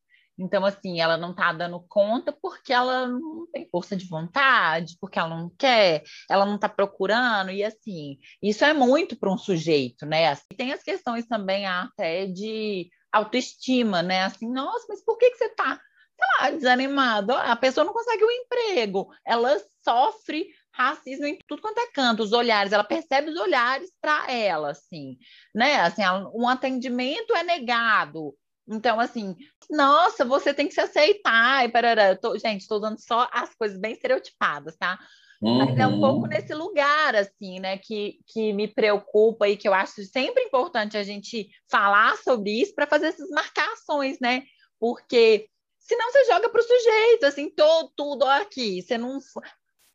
[0.41, 5.19] Então, assim, ela não está dando conta porque ela não tem força de vontade, porque
[5.19, 10.07] ela não quer, ela não está procurando, e assim, isso é muito para um sujeito,
[10.07, 10.29] né?
[10.29, 14.23] Assim, tem as questões também até de autoestima, né?
[14.23, 17.35] Assim, nossa, mas por que, que você está, sei lá, desanimado?
[17.35, 22.33] A pessoa não consegue um emprego, ela sofre racismo em tudo quanto é canto, os
[22.33, 25.19] olhares, ela percebe os olhares para ela, assim,
[25.55, 25.81] né?
[25.81, 26.03] Assim,
[26.35, 28.35] um atendimento é negado.
[28.71, 29.37] Então, assim,
[29.69, 31.65] nossa, você tem que se aceitar.
[31.65, 32.17] E parará.
[32.17, 34.99] Tô, gente, estou usando só as coisas bem estereotipadas, tá?
[35.43, 35.59] Uhum.
[35.59, 36.29] Mas é um pouco uhum.
[36.29, 41.03] nesse lugar, assim, né, que, que me preocupa e que eu acho sempre importante a
[41.03, 44.43] gente falar sobre isso para fazer essas marcações, né?
[44.79, 48.83] Porque senão você joga para o sujeito, assim, todo, tudo aqui.
[48.83, 49.19] Você não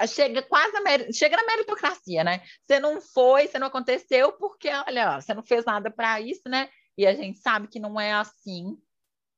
[0.07, 2.41] chega quase na, chega na meritocracia, né?
[2.65, 6.67] Você não foi, você não aconteceu porque, olha, você não fez nada para isso, né?
[6.97, 8.77] E a gente sabe que não é assim,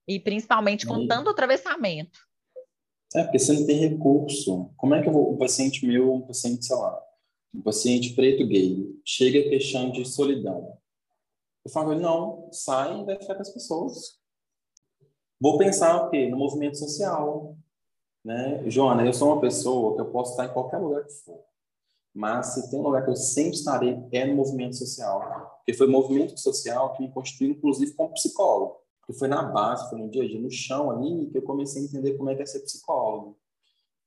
[0.08, 1.08] e principalmente com e...
[1.08, 2.20] tanto atravessamento.
[3.16, 4.72] É, porque você não tem recurso.
[4.78, 7.02] Como é que eu vou, um paciente meu, um paciente, sei lá,
[7.54, 10.78] um paciente preto gay, chega queixando de solidão.
[11.66, 14.20] Eu falo, não, sai e vai ficar com as pessoas.
[15.40, 16.28] Vou pensar o quê?
[16.28, 17.58] No movimento social.
[18.24, 18.70] Né?
[18.70, 21.44] Joana, eu sou uma pessoa que eu posso estar em qualquer lugar que for.
[22.18, 25.22] Mas se tem um lugar que eu sempre estarei é no movimento social.
[25.58, 28.78] Porque foi o movimento social que me constituiu, inclusive, como psicólogo.
[29.00, 31.80] Porque foi na base, foi no dia a dia, no chão ali, que eu comecei
[31.80, 33.38] a entender como é que é ser psicólogo.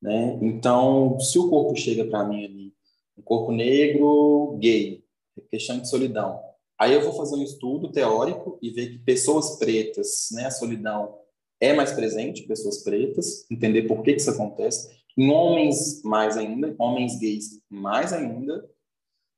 [0.02, 0.36] Né?
[0.42, 2.74] Então, se o corpo chega para mim ali,
[3.16, 5.04] um corpo negro, gay,
[5.48, 6.40] questão de solidão,
[6.76, 11.16] aí eu vou fazer um estudo teórico e ver que pessoas pretas, né, a solidão
[11.60, 16.74] é mais presente, pessoas pretas, entender por que, que isso acontece, em homens mais ainda,
[16.78, 18.66] homens gays mais ainda,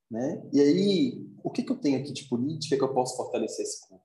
[0.09, 0.49] né?
[0.53, 3.89] E aí, o que, que eu tenho aqui de política que eu posso fortalecer esse
[3.89, 4.05] corpo?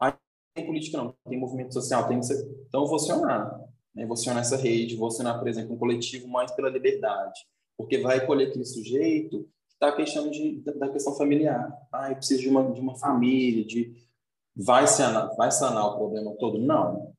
[0.00, 0.12] Aí,
[0.54, 4.06] tem política não, tem movimento social, tem então eu vou acionar, né?
[4.06, 7.40] Vou acionar essa rede, vou acionar, por exemplo, um coletivo mais pela liberdade,
[7.76, 11.76] porque vai colher aquele sujeito que está questão de, da questão familiar.
[11.92, 14.06] Ah, eu preciso de uma, de uma família, de
[14.54, 16.58] vai sanar, vai sanar o problema todo?
[16.58, 17.12] Não.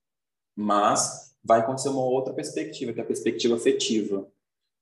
[0.55, 4.27] Mas vai acontecer uma outra perspectiva, que é a perspectiva afetiva,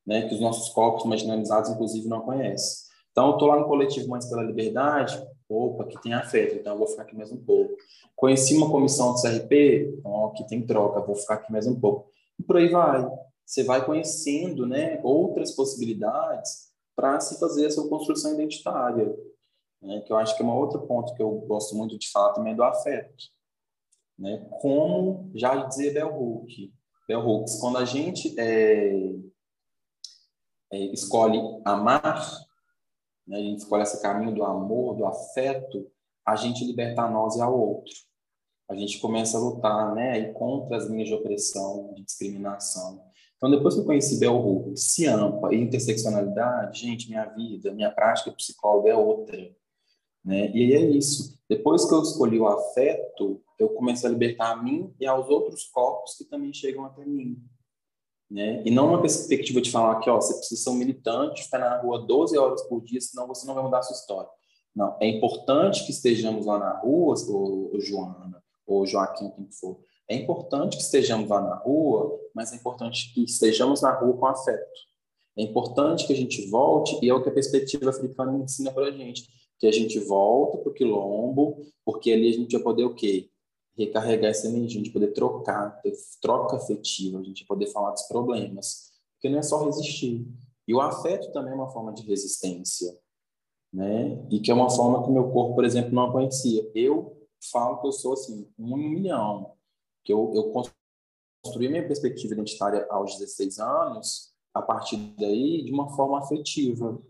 [0.06, 2.90] né, que os nossos corpos marginalizados, inclusive, não conhecem.
[3.12, 6.80] Então, eu estou lá no coletivo mais pela liberdade, opa, que tem afeto, então eu
[6.80, 7.76] vou ficar aqui mais um pouco.
[8.16, 12.10] Conheci uma comissão do CRP, ó, que tem troca, vou ficar aqui mais um pouco.
[12.38, 13.08] E por aí vai.
[13.46, 19.16] Você vai conhecendo né, outras possibilidades para se fazer a sua construção identitária
[19.82, 22.34] né, que eu acho que é um outro ponto que eu gosto muito de falar
[22.34, 23.16] também do afeto.
[24.20, 24.46] Né?
[24.62, 26.70] Como já dizia Bell Hooks,
[27.08, 29.16] Bell Hooks quando a gente é,
[30.74, 32.30] é, escolhe amar,
[33.26, 35.90] né, a gente escolhe esse caminho do amor, do afeto,
[36.26, 37.94] a gente liberta a nós e ao outro.
[38.70, 43.02] A gente começa a lutar né, aí contra as linhas de opressão, de discriminação.
[43.38, 48.32] Então, depois que eu conheci Bell Hooks, Ciampa e interseccionalidade, gente, minha vida, minha prática
[48.34, 49.50] psicóloga é outra.
[50.24, 50.52] Né?
[50.52, 51.40] E aí é isso.
[51.50, 55.66] Depois que eu escolhi o afeto, eu comecei a libertar a mim e aos outros
[55.66, 57.38] corpos que também chegam até mim.
[58.30, 58.62] Né?
[58.66, 61.82] E não uma perspectiva de falar que ó, você precisa ser um militante, estar na
[61.82, 64.30] rua 12 horas por dia, senão você não vai mudar a sua história.
[64.76, 69.80] Não, é importante que estejamos lá na rua, ou, ou Joana, ou Joaquim, quem for.
[70.08, 74.28] É importante que estejamos lá na rua, mas é importante que estejamos na rua com
[74.28, 74.80] afeto.
[75.36, 78.88] É importante que a gente volte, e é o que a perspectiva africana ensina para
[78.88, 79.28] a gente
[79.60, 83.30] que a gente volta para o quilombo, porque ali a gente vai poder o quê?
[83.80, 88.04] Recarregar essa energia, a gente poder trocar, ter troca afetiva, a gente poder falar dos
[88.04, 88.92] problemas.
[89.14, 90.28] Porque não é só resistir.
[90.68, 92.94] E o afeto também é uma forma de resistência,
[93.74, 94.22] né?
[94.30, 96.70] E que é uma forma que o meu corpo, por exemplo, não conhecia.
[96.76, 97.18] Eu
[97.52, 99.54] falo que eu sou, assim, um milhão.
[100.04, 100.52] Que eu, eu
[101.42, 107.02] construí minha perspectiva identitária aos 16 anos, a partir daí, de uma forma afetiva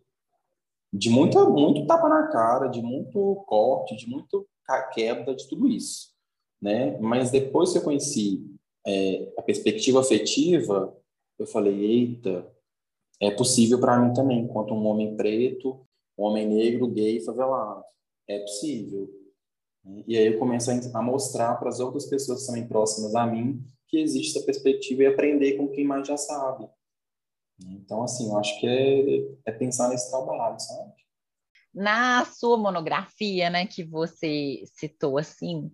[0.91, 4.47] de muita, muito tapa na cara, de muito corte, de muito
[4.93, 6.13] quebra, de tudo isso,
[6.61, 6.97] né?
[6.99, 8.45] Mas depois que eu conheci
[8.85, 10.95] é, a perspectiva afetiva,
[11.37, 12.51] eu falei, eita,
[13.21, 15.85] é possível para mim também, enquanto um homem preto,
[16.17, 17.83] um homem negro, gay, favelado.
[18.27, 19.09] É possível.
[20.05, 23.97] E aí eu começo a mostrar para as outras pessoas também próximas a mim que
[23.99, 26.69] existe essa perspectiva e aprender com quem mais já sabe.
[27.65, 30.93] Então, assim, eu acho que é, é pensar nesse trabalho, sabe?
[31.73, 35.71] Na sua monografia, né, que você citou, assim,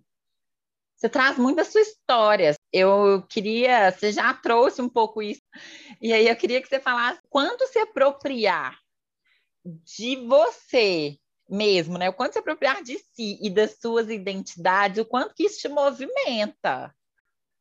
[0.96, 2.54] Você traz muito a sua história.
[2.72, 5.42] Eu queria, você já trouxe um pouco isso,
[6.00, 8.78] e aí eu queria que você falasse quanto se apropriar
[9.64, 11.18] de você
[11.48, 12.08] mesmo, né?
[12.08, 15.68] O quanto se apropriar de si e das suas identidades, o quanto que isso te
[15.68, 16.94] movimenta.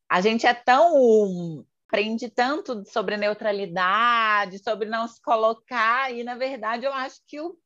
[0.09, 6.85] A gente é tão aprende tanto sobre neutralidade, sobre não se colocar, e na verdade
[6.85, 7.57] eu acho que, o,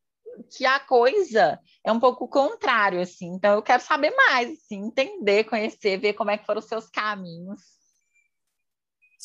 [0.44, 3.28] que a coisa é um pouco contrário, assim.
[3.28, 6.90] Então eu quero saber mais, assim, entender, conhecer, ver como é que foram os seus
[6.90, 7.60] caminhos.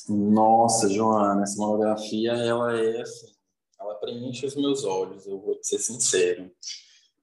[0.09, 3.33] Nossa, Joana, essa monografia, ela é assim,
[3.81, 6.51] ela preenche os meus olhos, eu vou ser sincero.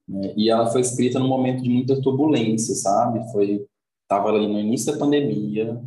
[0.08, 0.34] Né?
[0.38, 3.20] E ela foi escrita num momento de muita turbulência, sabe?
[3.32, 3.68] Foi
[4.08, 5.82] tava ali no início da pandemia,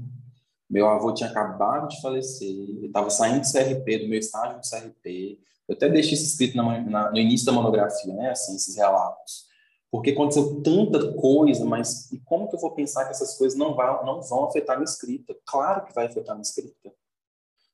[0.69, 5.39] meu avô tinha acabado de falecer, estava saindo do CRP, do meu estágio do CRP.
[5.69, 8.31] Eu até deixei isso escrito na, na, no início da monografia, né?
[8.31, 9.45] Assim, esses relatos.
[9.91, 13.75] Porque aconteceu tanta coisa, mas e como que eu vou pensar que essas coisas não,
[13.75, 15.37] vai, não vão afetar a minha escrita?
[15.47, 16.93] Claro que vai afetar a minha escrita.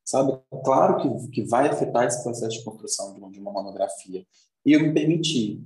[0.05, 0.39] Sabe?
[0.65, 4.27] Claro que, que vai afetar esse processo de construção de uma, de uma monografia.
[4.67, 5.65] E eu me permiti.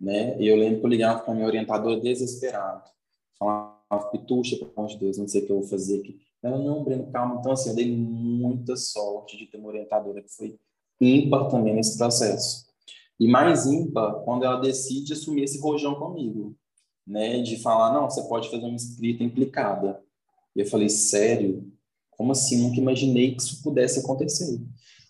[0.00, 0.36] Né?
[0.40, 2.90] E eu lembro que eu ligava para a minha orientadora desesperado.
[3.38, 6.18] Falava, pituxa, pelo amor de Deus, não sei o que eu vou fazer aqui.
[6.42, 7.36] Ela, não, Breno, calma.
[7.38, 10.58] Então, assim, eu dei muita sorte de ter uma orientadora que foi
[11.04, 12.66] ímpar também nesse processo.
[13.18, 16.56] E mais ímpar quando ela decide assumir esse rojão comigo,
[17.06, 17.40] né?
[17.42, 20.02] De falar, não, você pode fazer uma escrita implicada.
[20.54, 21.70] E eu falei, sério?
[22.10, 22.62] Como assim?
[22.62, 24.60] Nunca imaginei que isso pudesse acontecer.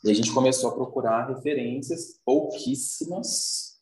[0.05, 3.72] E a gente começou a procurar referências, pouquíssimas,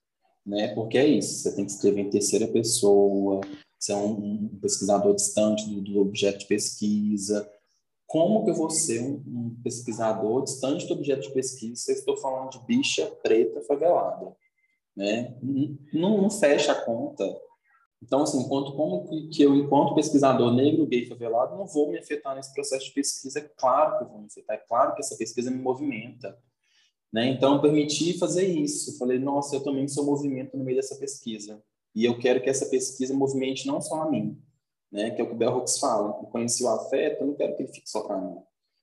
[0.44, 0.74] né?
[0.74, 3.40] Porque é isso, você tem que escrever em terceira pessoa,
[3.78, 7.48] você é um, pesquisador distante do, do, objeto de pesquisa.
[8.10, 11.94] Como que eu vou ser um, um, pesquisador distante do objeto de pesquisa se eu
[11.94, 14.34] estou falando de bicha preta favelada?
[14.96, 15.38] Né?
[15.92, 17.24] Não, não fecha a conta.
[18.02, 22.34] Então, assim, enquanto, como que eu, enquanto pesquisador negro, gay, favelado, não vou me afetar
[22.34, 23.38] nesse processo de pesquisa?
[23.38, 26.36] É claro que eu vou me afetar, é claro que essa pesquisa me movimenta.
[27.12, 27.28] Né?
[27.28, 28.98] Então, eu permiti fazer isso.
[28.98, 31.62] Falei, nossa, eu também sou movimento no meio dessa pesquisa.
[31.94, 34.36] E eu quero que essa pesquisa movimente não só a mim,
[34.90, 35.10] né?
[35.10, 36.18] que é o que o Bell Hooks fala.
[36.20, 38.36] Eu conheci o afeto, eu não quero que ele fique só para mim.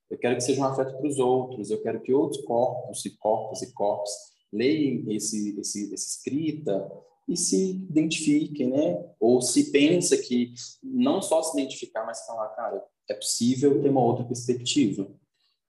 [0.10, 1.70] Eu quero que seja um afeto para os outros.
[1.70, 4.12] Eu quero que outros corpos e corpos e corpos
[4.52, 6.90] leiam esse, esse, essa escrita
[7.28, 9.06] e se identifiquem, né?
[9.20, 14.04] Ou se pensa que não só se identificar, mas falar, cara, é possível ter uma
[14.04, 15.10] outra perspectiva,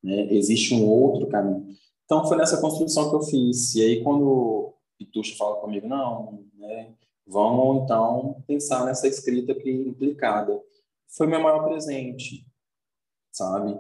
[0.03, 0.33] né?
[0.33, 1.67] Existe um outro caminho.
[2.05, 3.75] Então foi nessa construção que eu fiz.
[3.75, 6.95] E aí quando Pitucha fala comigo, não, né?
[7.31, 10.59] Vamos, então, pensar nessa escrita aqui implicada.
[11.09, 12.47] Foi meu maior presente,
[13.31, 13.79] sabe?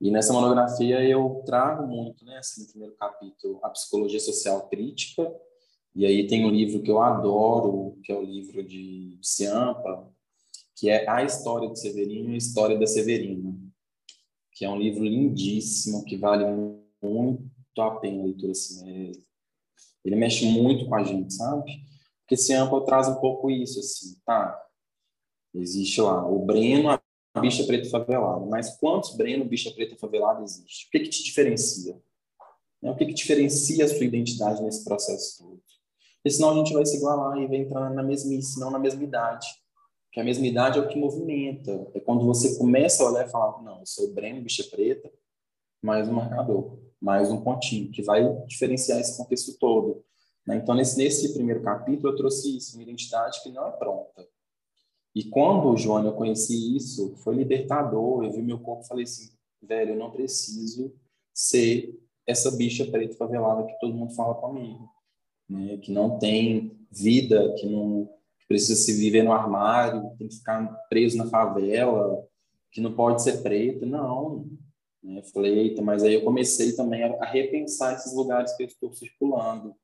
[0.00, 5.32] E nessa monografia eu trago muito, né, assim, no primeiro capítulo, a psicologia social crítica,
[5.94, 10.12] e aí tem um livro que eu adoro, que é o livro de Ciampa,
[10.76, 13.56] que é A História do Severino e a História da Severina,
[14.52, 16.44] que é um livro lindíssimo, que vale
[17.00, 19.12] muito a pena a leitura assim.
[20.04, 21.86] Ele mexe muito com a gente, sabe?
[22.28, 24.62] Porque esse amplo traz um pouco isso, assim, tá?
[25.54, 27.00] Existe lá o Breno, a
[27.40, 28.44] bicha preta favelada.
[28.44, 30.86] Mas quantos Breno, bicha preta favelada existe?
[30.86, 31.98] O que, que te diferencia?
[32.82, 32.90] Né?
[32.90, 35.62] O que, que diferencia a sua identidade nesse processo todo?
[36.16, 39.02] Porque senão a gente vai se igualar e vai entrar na mesmice, não na mesma
[39.02, 39.46] idade.
[40.04, 41.90] Porque a mesma idade é o que movimenta.
[41.94, 45.10] É quando você começa a olhar e falar, não, eu sou Breno, bicha preta,
[45.82, 50.04] mais um marcador, mais um pontinho, que vai diferenciar esse contexto todo.
[50.48, 50.56] Né?
[50.56, 54.26] Então, nesse, nesse primeiro capítulo, eu trouxe isso, uma identidade que não é pronta.
[55.14, 58.24] E quando, João, eu conheci isso, foi libertador.
[58.24, 59.30] Eu vi meu corpo e falei assim,
[59.60, 60.94] velho, eu não preciso
[61.34, 61.94] ser
[62.26, 64.88] essa bicha preta favelada que todo mundo fala comigo.
[65.46, 65.76] Né?
[65.76, 70.66] Que não tem vida, que não que precisa se viver no armário, tem que ficar
[70.88, 72.26] preso na favela,
[72.72, 73.84] que não pode ser preta.
[73.84, 74.48] Não.
[75.02, 75.22] Né?
[75.34, 79.74] Falei, mas aí eu comecei também a repensar esses lugares que eu estou circulando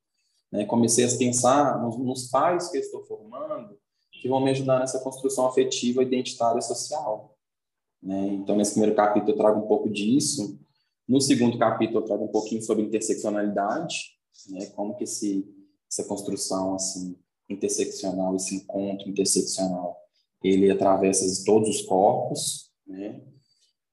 [0.54, 0.64] né?
[0.64, 3.76] Comecei a pensar nos, nos pais que estou formando
[4.12, 7.36] que vão me ajudar nessa construção afetiva, identitária e social.
[8.00, 8.28] Né?
[8.34, 10.58] Então, nesse primeiro capítulo eu trago um pouco disso.
[11.06, 13.96] No segundo capítulo eu trago um pouquinho sobre interseccionalidade,
[14.48, 14.66] né?
[14.66, 15.44] como que esse,
[15.90, 17.18] essa construção assim
[17.50, 19.96] interseccional, esse encontro interseccional,
[20.42, 23.20] ele atravessa todos os corpos, né?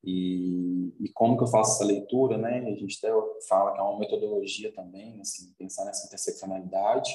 [0.04, 2.60] E, e, como que eu faço essa leitura, né?
[2.60, 3.14] A gente até
[3.48, 7.12] fala que é uma metodologia também, assim, pensar nessa interseccionalidade.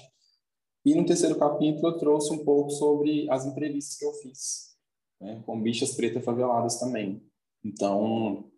[0.85, 4.77] E no terceiro capítulo eu trouxe um pouco sobre as entrevistas que eu fiz,
[5.21, 5.43] né?
[5.45, 7.21] com bichas pretas faveladas também.
[7.65, 8.49] Então,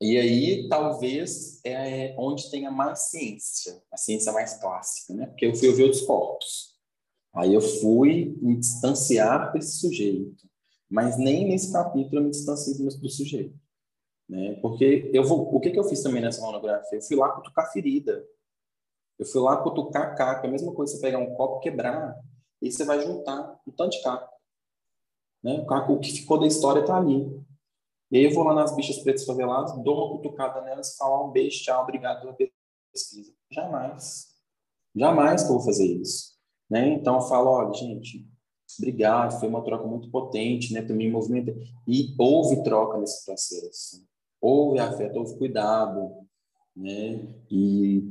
[0.00, 5.26] e aí talvez é onde tenha mais ciência, a ciência mais clássica, né?
[5.26, 6.74] Porque eu fui ouvir outros corpos.
[7.34, 10.48] Aí eu fui me distanciar desse sujeito
[10.88, 13.58] Mas nem nesse capítulo eu me distancio do sujeito.
[14.28, 14.54] Né?
[14.60, 16.98] Porque eu vou, o que, que eu fiz também nessa monografia?
[16.98, 18.24] Eu fui lá cutucar ferida.
[19.18, 20.46] Eu fui lá cutucar caco.
[20.46, 22.16] É a mesma coisa você pegar um copo quebrar
[22.60, 24.34] e você vai juntar um tanto de caco.
[25.42, 25.60] Né?
[25.60, 27.24] O caco o que ficou da história está ali.
[28.10, 31.30] E aí eu vou lá nas bichas pretas faveladas, dou uma cutucada nelas, falar um
[31.30, 32.50] beijo, tchau, obrigado pela
[32.92, 33.32] pesquisa.
[33.50, 34.28] Jamais.
[34.94, 36.36] Jamais que eu vou fazer isso.
[36.70, 36.88] Né?
[36.88, 38.28] Então eu falo, olha, gente,
[38.78, 40.82] obrigado, foi uma troca muito potente, né?
[40.82, 41.54] Também movimento
[41.86, 44.04] e houve troca nesse processo,
[44.40, 46.10] houve afeto, houve cuidado,
[46.74, 47.26] né?
[47.50, 48.02] E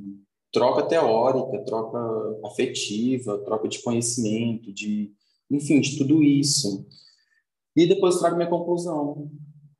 [0.51, 1.99] troca teórica, troca
[2.45, 5.13] afetiva, troca de conhecimento, de,
[5.51, 6.87] enfim, de tudo isso.
[7.75, 9.29] E depois trago minha conclusão,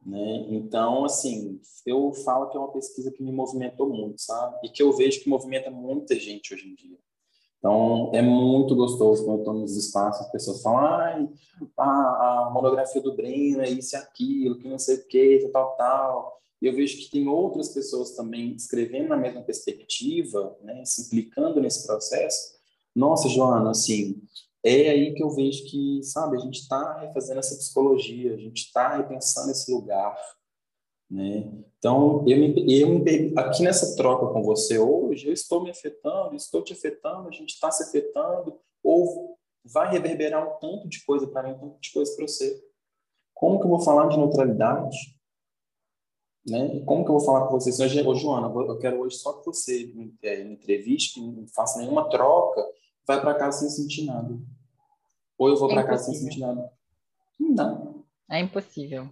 [0.06, 0.46] né?
[0.50, 4.58] Então, assim, eu falo que é uma pesquisa que me movimentou muito, sabe?
[4.66, 6.98] E que eu vejo que movimenta muita gente hoje em dia.
[7.66, 11.28] Então, é muito gostoso quando eu estou nos espaços, as pessoas falam, ai,
[11.76, 15.76] a, a monografia do Breno é isso e aquilo, que não sei o que, tal,
[15.76, 16.40] tal.
[16.62, 21.60] E eu vejo que tem outras pessoas também escrevendo na mesma perspectiva, né, se implicando
[21.60, 22.54] nesse processo.
[22.96, 24.22] Nossa, Joana, assim,
[24.64, 28.58] é aí que eu vejo que, sabe, a gente está refazendo essa psicologia, a gente
[28.58, 30.16] está repensando esse lugar,
[31.10, 31.52] né?
[31.78, 36.36] Então, eu me, eu me, aqui nessa troca com você hoje, eu estou me afetando,
[36.36, 41.28] estou te afetando, a gente está se afetando, ou vai reverberar um tanto de coisa
[41.28, 42.64] para mim, um tanto de coisa para você.
[43.34, 44.98] Como que eu vou falar de neutralidade?
[46.48, 46.80] Né?
[46.86, 47.70] Como que eu vou falar com você?
[47.84, 51.80] Hoje, ô, Joana, eu quero hoje só que você me, é, me entreviste, não faça
[51.80, 52.64] nenhuma troca,
[53.06, 54.38] vai para casa sem sentir nada.
[55.38, 56.72] Ou eu vou é para casa sem sentir nada.
[57.40, 57.94] Não dá.
[58.30, 59.10] É impossível.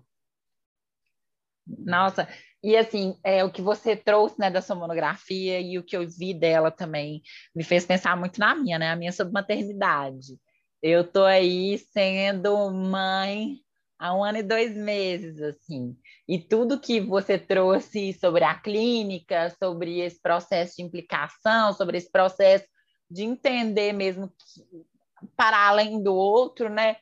[1.65, 2.27] Nossa,
[2.63, 6.07] e assim, é, o que você trouxe né, da sua monografia e o que eu
[6.07, 7.21] vi dela também
[7.55, 8.91] me fez pensar muito na minha, né?
[8.91, 10.39] A minha sobre maternidade.
[10.81, 13.57] Eu tô aí sendo mãe
[13.99, 15.95] há um ano e dois meses, assim.
[16.27, 22.11] E tudo que você trouxe sobre a clínica, sobre esse processo de implicação, sobre esse
[22.11, 22.65] processo
[23.09, 26.97] de entender mesmo que, para além do outro, né?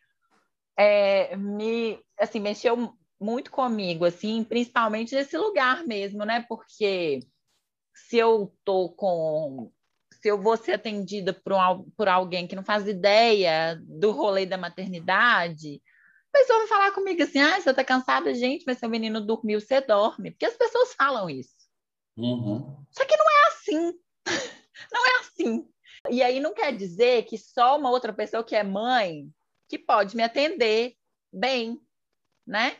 [0.78, 6.44] É, me assim mexeu muito comigo, assim, principalmente nesse lugar mesmo, né?
[6.50, 7.20] Porque
[7.94, 9.72] se eu tô com.
[10.22, 14.46] Se eu vou ser atendida por, um, por alguém que não faz ideia do rolê
[14.46, 15.82] da maternidade,
[16.34, 19.62] a pessoa vai falar comigo assim: ah, você tá cansada, gente, mas seu menino dormiu,
[19.62, 20.32] você dorme.
[20.32, 21.56] Porque as pessoas falam isso.
[22.18, 22.84] Uhum.
[22.92, 24.00] Só que não é assim.
[24.92, 25.68] não é assim.
[26.10, 29.30] E aí não quer dizer que só uma outra pessoa que é mãe
[29.70, 30.96] que pode me atender
[31.32, 31.80] bem,
[32.46, 32.76] né?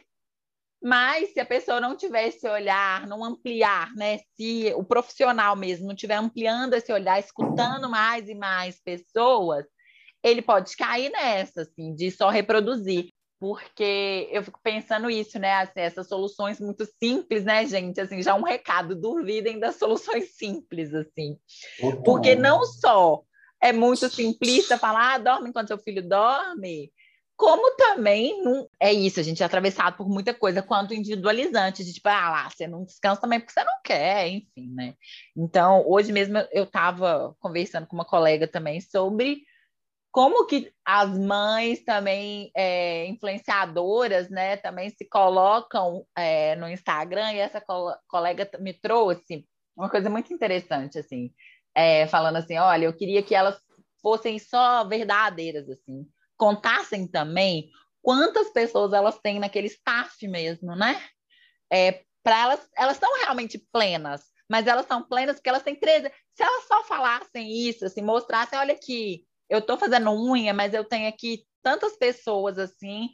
[0.82, 4.20] Mas se a pessoa não tiver esse olhar, não ampliar, né?
[4.36, 9.66] Se o profissional mesmo não estiver ampliando esse olhar, escutando mais e mais pessoas,
[10.24, 13.10] ele pode cair nessa, assim, de só reproduzir.
[13.40, 15.54] Porque eu fico pensando isso, né?
[15.54, 18.00] Assim, essas soluções muito simples, né, gente?
[18.00, 21.38] Assim, já um recado, duvidem das soluções simples, assim.
[22.04, 23.24] Porque não só
[23.62, 26.92] é muito simplista falar, ah, dorme enquanto seu filho dorme,
[27.42, 31.92] como também não é isso, a gente é atravessado por muita coisa quanto individualizante, de
[31.92, 34.94] tipo, ah lá, você não descansa também porque você não quer, enfim, né?
[35.36, 39.42] Então, hoje mesmo eu estava conversando com uma colega também sobre
[40.12, 47.40] como que as mães também é, influenciadoras, né, também se colocam é, no Instagram, e
[47.40, 51.34] essa co colega me trouxe uma coisa muito interessante, assim,
[51.74, 53.60] é, falando assim, olha, eu queria que elas
[54.00, 56.06] fossem só verdadeiras, assim,
[56.42, 57.70] contassem também
[58.02, 61.00] quantas pessoas elas têm naquele staff mesmo, né?
[61.72, 66.12] É, para elas, elas estão realmente plenas, mas elas são plenas porque elas têm 13.
[66.34, 70.84] Se elas só falassem isso, assim, mostrassem, olha aqui, eu estou fazendo unha, mas eu
[70.84, 73.10] tenho aqui tantas pessoas assim,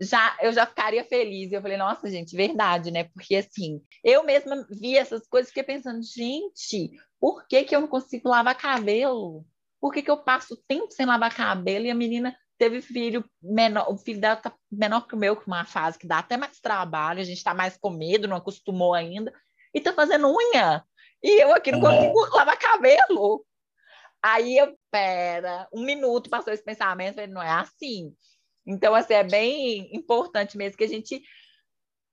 [0.00, 1.50] já eu já ficaria feliz.
[1.50, 3.10] Eu falei, nossa, gente, verdade, né?
[3.12, 7.88] Porque assim, eu mesma vi essas coisas fiquei pensando, gente, por que, que eu não
[7.88, 9.44] consigo lavar cabelo?
[9.80, 13.90] Por que, que eu passo tempo sem lavar cabelo e a menina teve filho menor,
[13.90, 16.60] o filho dela tá menor que o meu, que uma fase que dá até mais
[16.60, 19.32] trabalho, a gente tá mais com medo, não acostumou ainda,
[19.72, 20.84] e tá fazendo unha.
[21.22, 22.30] E eu aqui não consigo é.
[22.36, 23.44] lavar cabelo.
[24.22, 28.12] Aí eu, pera, um minuto passou esse pensamento, falei, não é assim.
[28.66, 31.22] Então, assim, é bem importante mesmo que a gente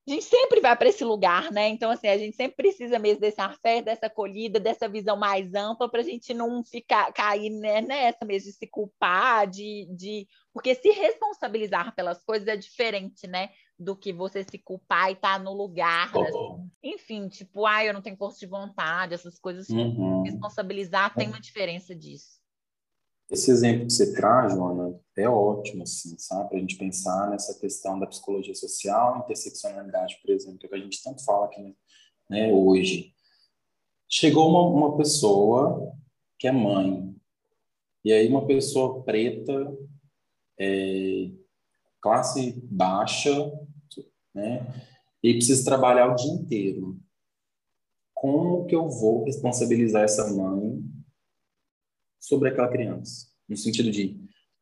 [0.07, 1.67] a gente sempre vai para esse lugar, né?
[1.69, 5.89] Então, assim, a gente sempre precisa mesmo desse afeto, dessa acolhida, dessa visão mais ampla,
[5.89, 10.27] para a gente não ficar cair né, nessa mesmo de se culpar, de, de.
[10.53, 13.49] Porque se responsabilizar pelas coisas é diferente, né?
[13.79, 16.11] Do que você se culpar e estar tá no lugar.
[16.15, 16.21] Oh.
[16.21, 16.71] Assim.
[16.83, 19.67] Enfim, tipo, ah, eu não tenho força de vontade, essas coisas.
[19.69, 20.21] Uhum.
[20.21, 22.44] Responsabilizar tem uma diferença disso.
[23.29, 26.49] Esse exemplo que você traz, Joana, é ótimo, assim, sabe?
[26.49, 31.01] Para a gente pensar nessa questão da psicologia social, interseccionalidade, por exemplo, que a gente
[31.03, 31.75] tanto fala aqui
[32.29, 33.13] né, hoje.
[34.07, 35.91] Chegou uma, uma pessoa
[36.37, 37.15] que é mãe,
[38.03, 39.75] e aí uma pessoa preta,
[40.59, 41.31] é,
[41.99, 43.51] classe baixa,
[44.33, 44.67] né,
[45.23, 46.99] e precisa trabalhar o dia inteiro.
[48.13, 50.83] Como que eu vou responsabilizar essa mãe
[52.27, 53.27] sobre aquela criança?
[53.47, 54.19] No sentido de,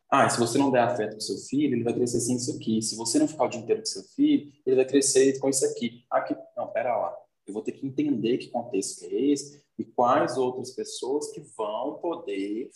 [0.09, 2.81] ah, se você não der afeto para seu filho, ele vai crescer sem isso aqui.
[2.81, 5.65] Se você não ficar o dia inteiro com seu filho, ele vai crescer com isso
[5.65, 6.05] aqui.
[6.09, 7.17] Aqui, não, pera lá.
[7.47, 11.95] Eu vou ter que entender que contexto é esse e quais outras pessoas que vão
[11.95, 12.69] poder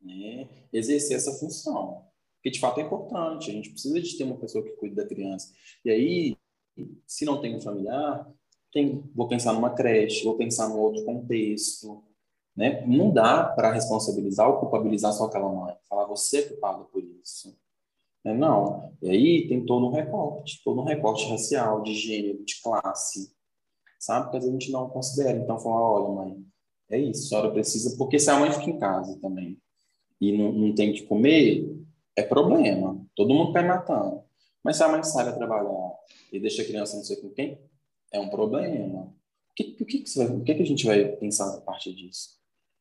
[0.00, 2.04] né, exercer essa função.
[2.36, 3.50] Porque, de fato, é importante.
[3.50, 5.52] A gente precisa de ter uma pessoa que cuide da criança.
[5.84, 6.36] E aí,
[7.06, 8.28] se não tem um familiar,
[8.72, 12.02] tem, vou pensar numa creche, vou pensar num outro contexto.
[12.56, 12.84] Né?
[12.86, 15.74] Não dá para responsabilizar ou culpabilizar só aquela mãe.
[15.88, 17.56] Falar, você é culpado por isso.
[18.24, 18.34] Né?
[18.34, 18.92] Não.
[19.02, 23.32] E aí tem todo um recorte, todo um recorte racial, de gênero, de classe,
[23.98, 24.30] sabe?
[24.30, 25.38] Porque a gente não considera.
[25.38, 26.44] Então, falar, olha, mãe,
[26.90, 27.96] é isso, a senhora precisa...
[27.96, 29.58] Porque se a mãe fica em casa também
[30.20, 31.80] e não, não tem o que comer,
[32.16, 33.00] é problema.
[33.14, 34.22] Todo mundo vai matando.
[34.62, 35.92] Mas se a mãe sai a trabalhar
[36.32, 37.58] e deixa a criança não sei com quem,
[38.12, 39.02] é um problema.
[39.50, 41.94] O que, o que, que, vai, o que, que a gente vai pensar a partir
[41.94, 42.39] disso?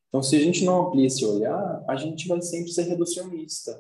[0.09, 3.79] Então, se a gente não amplia esse olhar, a gente vai sempre ser reducionista.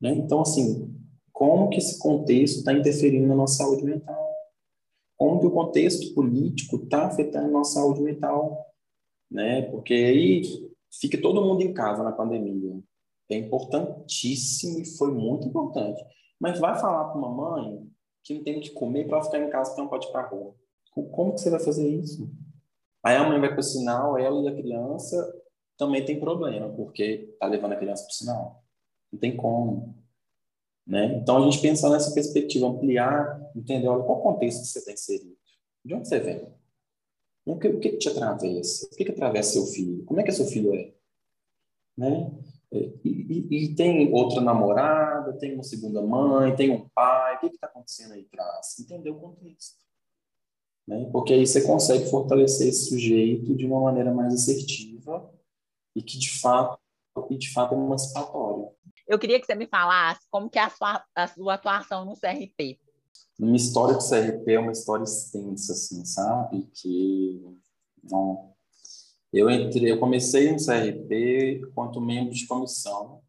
[0.00, 0.12] Né?
[0.12, 0.94] Então, assim,
[1.32, 4.22] como que esse contexto está interferindo na nossa saúde mental?
[5.16, 8.66] Como que o contexto político está afetando a nossa saúde mental?
[9.30, 9.62] Né?
[9.62, 10.42] Porque aí
[11.00, 12.78] fica todo mundo em casa na pandemia.
[13.30, 16.04] É importantíssimo e foi muito importante.
[16.38, 17.88] Mas vai falar para uma mãe
[18.22, 20.28] que não tem o que comer para ficar em casa não pode ir para a
[20.28, 20.54] rua.
[20.90, 22.30] Como que você vai fazer isso?
[23.02, 25.41] Aí a mãe vai para o sinal, ela e a criança
[25.82, 28.64] também tem problema, porque está levando a criança para o sinal.
[29.12, 29.98] Não tem como.
[30.86, 31.16] Né?
[31.16, 35.36] Então, a gente pensar nessa perspectiva, ampliar, entender, olha, qual contexto você está inserido?
[35.84, 36.46] De onde você vem?
[37.44, 38.86] O que, o que te atravessa?
[38.86, 40.04] O que, que atravessa seu filho?
[40.04, 40.94] Como é que seu filho é?
[41.96, 42.30] Né?
[42.70, 47.46] E, e, e, tem outra namorada, tem uma segunda mãe, tem um pai, o que
[47.46, 48.78] está acontecendo aí atrás?
[48.78, 49.82] Entender o contexto.
[50.86, 51.08] Né?
[51.12, 55.31] Porque aí você consegue fortalecer esse sujeito de uma maneira mais assertiva
[55.94, 56.78] e que de fato,
[57.30, 58.70] e de fato é emancipatório.
[59.06, 62.14] Eu queria que você me falasse como que é a sua, a sua atuação no
[62.14, 62.78] CRP.
[63.38, 66.62] Minha história do CRP é uma história extensa, assim, sabe?
[66.72, 67.42] Que
[68.02, 68.52] não
[69.32, 73.22] eu entrei, eu comecei no CRP quanto membro de comissão,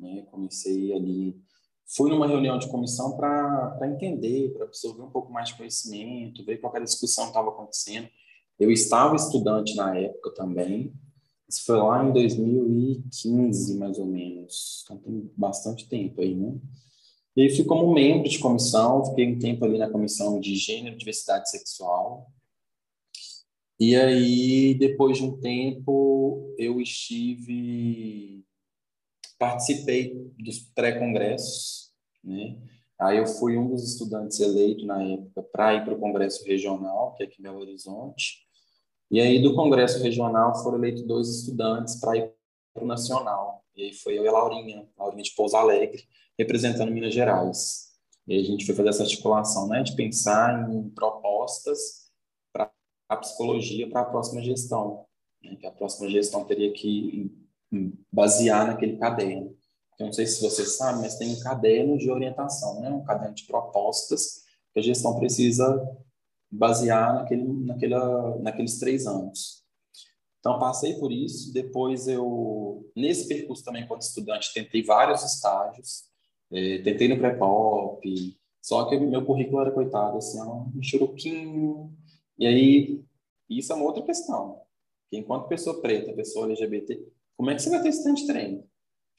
[0.00, 0.22] né?
[0.30, 1.38] Comecei ali,
[1.86, 6.56] fui numa reunião de comissão para entender, para absorver um pouco mais de conhecimento, ver
[6.58, 8.08] qual era a discussão que estava acontecendo.
[8.58, 10.94] Eu estava estudante na época também.
[11.48, 14.82] Isso foi lá em 2015, mais ou menos.
[14.84, 16.54] Então tem bastante tempo aí, né?
[17.36, 20.96] E aí fui como membro de comissão, fiquei um tempo ali na comissão de gênero
[20.96, 22.30] diversidade sexual.
[23.78, 28.44] E aí, depois de um tempo, eu estive.
[29.36, 31.92] Participei dos pré-congressos,
[32.22, 32.56] né?
[32.98, 37.14] Aí eu fui um dos estudantes eleitos na época para ir para o Congresso Regional,
[37.14, 38.43] que é aqui em Belo Horizonte.
[39.14, 42.32] E aí, do Congresso Regional, foram eleitos dois estudantes para ir
[42.74, 43.64] para o Nacional.
[43.76, 46.02] E aí foi eu e a Laurinha, Laurinha de Pouso Alegre,
[46.36, 47.92] representando Minas Gerais.
[48.26, 52.10] E a gente foi fazer essa articulação, né, de pensar em propostas
[53.08, 55.06] a psicologia para a próxima gestão,
[55.40, 55.54] né?
[55.60, 57.30] que a próxima gestão teria que
[58.12, 59.56] basear naquele caderno.
[59.96, 62.90] Eu não sei se você sabe, mas tem um caderno de orientação, né?
[62.90, 64.42] um caderno de propostas
[64.72, 65.80] que a gestão precisa
[66.56, 69.64] basear naquele, naquela, naqueles três anos.
[70.40, 71.52] Então, passei por isso.
[71.52, 76.04] Depois, eu, nesse percurso também, quando estudante, tentei vários estágios.
[76.52, 81.92] É, tentei no pré-pop, só que meu currículo era, coitado, assim, um churuquinho,
[82.38, 83.04] e aí,
[83.48, 84.60] isso é uma outra questão.
[85.10, 88.26] Que enquanto pessoa preta, pessoa LGBT, como é que você vai ter esse tanto de
[88.26, 88.64] treino?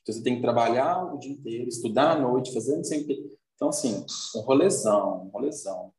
[0.01, 3.07] Então, você tem que trabalhar o dia inteiro, estudar à noite, fazer não sei o
[3.07, 3.37] quê.
[3.55, 4.05] Então, assim,
[4.35, 5.93] um rolezão, um rolezão.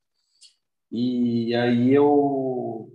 [0.90, 2.92] E aí eu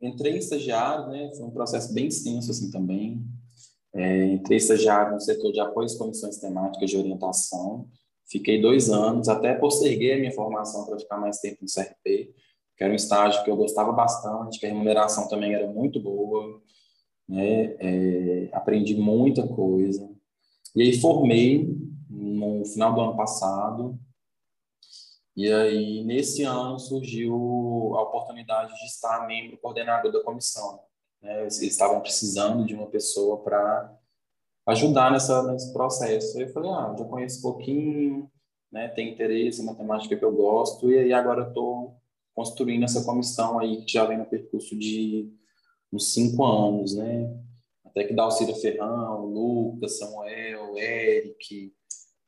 [0.00, 1.30] entrei estagiário, né?
[1.36, 3.24] Foi um processo bem extenso, assim, também.
[3.94, 7.88] É, entrei estagiário no setor de apoio às comissões temáticas de orientação.
[8.28, 12.34] Fiquei dois anos, até posterguei a minha formação para ficar mais tempo no CRP
[12.76, 16.60] que era um estágio que eu gostava bastante, que a remuneração também era muito boa,
[17.26, 17.74] né?
[17.80, 20.08] É, aprendi muita coisa.
[20.74, 21.74] E aí formei
[22.08, 23.98] no final do ano passado,
[25.36, 27.34] e aí nesse ano surgiu
[27.96, 30.80] a oportunidade de estar membro coordenador da comissão.
[31.20, 31.42] Né?
[31.42, 33.94] Eles estavam precisando de uma pessoa para
[34.66, 36.40] ajudar nessa, nesse processo.
[36.40, 38.30] Eu falei, ah, já conheço um pouquinho,
[38.72, 41.96] né, tem interesse em matemática que eu gosto, e aí agora estou
[42.34, 45.32] construindo essa comissão aí que já vem no percurso de
[45.92, 47.34] uns cinco anos, né?
[47.84, 51.72] Até que Dalcira Ferrão, Lucas, Samuel, Eric,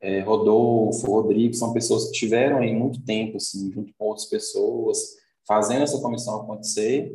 [0.01, 5.17] é, Rodolfo, Rodrigo, são pessoas que tiveram aí muito tempo, assim, junto com outras pessoas,
[5.47, 7.13] fazendo essa comissão acontecer,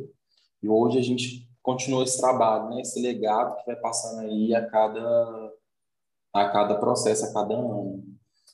[0.62, 2.82] e hoje a gente continua esse trabalho, né?
[2.82, 5.52] Esse legado que vai passando aí a cada,
[6.32, 8.04] a cada processo, a cada ano.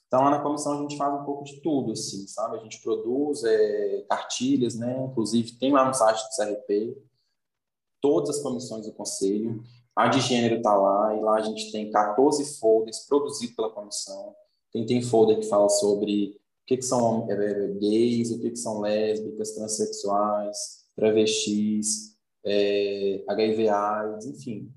[0.06, 2.56] Então, lá na comissão a gente faz um pouco de tudo, assim, sabe?
[2.56, 5.04] A gente produz é, cartilhas, né?
[5.04, 6.96] Inclusive, tem lá no site do CRP
[8.00, 9.62] todas as comissões do conselho.
[10.00, 14.34] A de gênero está lá, e lá a gente tem 14 folders produzidos pela comissão.
[14.72, 18.48] Tem, tem folder que fala sobre o que, que são é, é gays, o que,
[18.48, 24.72] que são lésbicas, transexuais, travestis, é, HIV AIDS, enfim.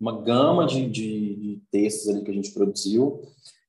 [0.00, 3.22] Uma gama de, de, de textos ali que a gente produziu.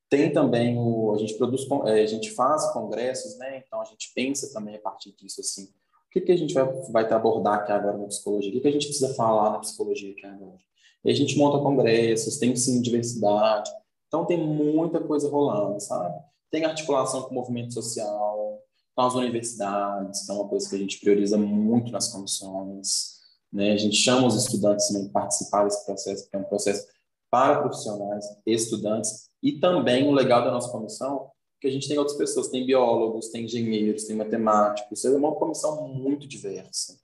[0.09, 3.61] Tem também o a gente produz é, a gente faz congressos, né?
[3.63, 6.65] Então a gente pensa também a partir disso assim, o que que a gente vai
[6.91, 8.49] vai abordar aqui agora na psicologia?
[8.49, 10.66] O que que a gente precisa falar na psicologia aqui agora?
[11.07, 13.71] E a gente monta congressos, tem sim diversidade.
[14.07, 16.21] Então tem muita coisa rolando, sabe?
[16.51, 18.61] Tem articulação com o movimento social,
[18.93, 23.21] com as universidades, que é uma coisa que a gente prioriza muito nas comissões.
[23.53, 23.71] Né?
[23.71, 26.85] A gente chama os estudantes também para participar desse processo, que é um processo
[27.31, 31.31] para profissionais, estudantes e também o legal da nossa comissão,
[31.61, 35.87] que a gente tem outras pessoas, tem biólogos, tem engenheiros, tem matemáticos, é uma comissão
[35.87, 36.99] muito diversa,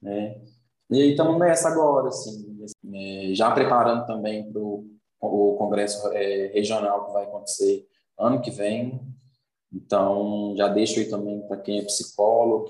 [0.00, 0.40] né?
[0.90, 7.12] E estamos nessa agora, assim, é, já preparando também para o congresso é, regional que
[7.12, 7.86] vai acontecer
[8.18, 9.00] ano que vem.
[9.72, 12.66] Então, já deixo aí também para quem é psicólogo,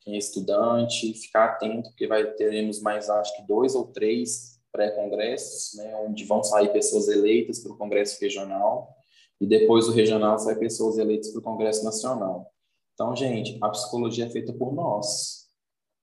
[0.00, 5.74] quem é estudante, ficar atento, porque vai teremos mais, acho que dois ou três pré-congressos,
[5.76, 8.94] né, onde vão sair pessoas eleitas para o Congresso Regional,
[9.40, 12.50] e depois do regional sai pessoas eleitas para o Congresso Nacional.
[12.94, 15.45] Então, gente, a psicologia é feita por nós.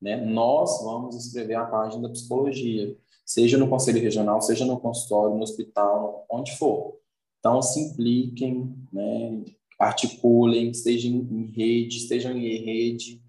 [0.03, 0.17] Né?
[0.17, 2.93] Nós vamos escrever a página da psicologia,
[3.25, 6.99] seja no Conselho Regional, seja no consultório, no hospital, onde for.
[7.39, 9.45] Então, se impliquem, né?
[9.79, 13.23] articulem, estejam em rede, estejam em rede,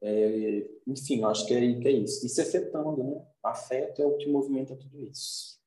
[0.00, 2.24] é, enfim, acho que é, que é isso.
[2.24, 3.20] E se afetando, né?
[3.42, 5.60] Afeto é o que movimenta tudo isso.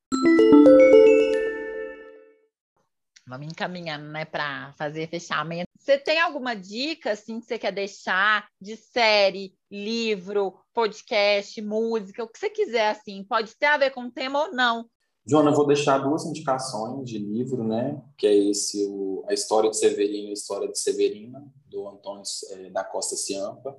[3.28, 5.68] Vamos encaminhando, né, para fazer fechamento.
[5.80, 12.28] Você tem alguma dica, assim, que você quer deixar de série, livro, podcast, música, o
[12.28, 13.24] que você quiser, assim?
[13.24, 14.90] Pode ter a ver com o tema ou não.
[15.28, 18.02] Joana, eu vou deixar duas indicações de livro, né?
[18.18, 22.24] Que é esse, o, A História de Severino e a História de Severina, do Antônio
[22.52, 23.76] é, da Costa Ciampa.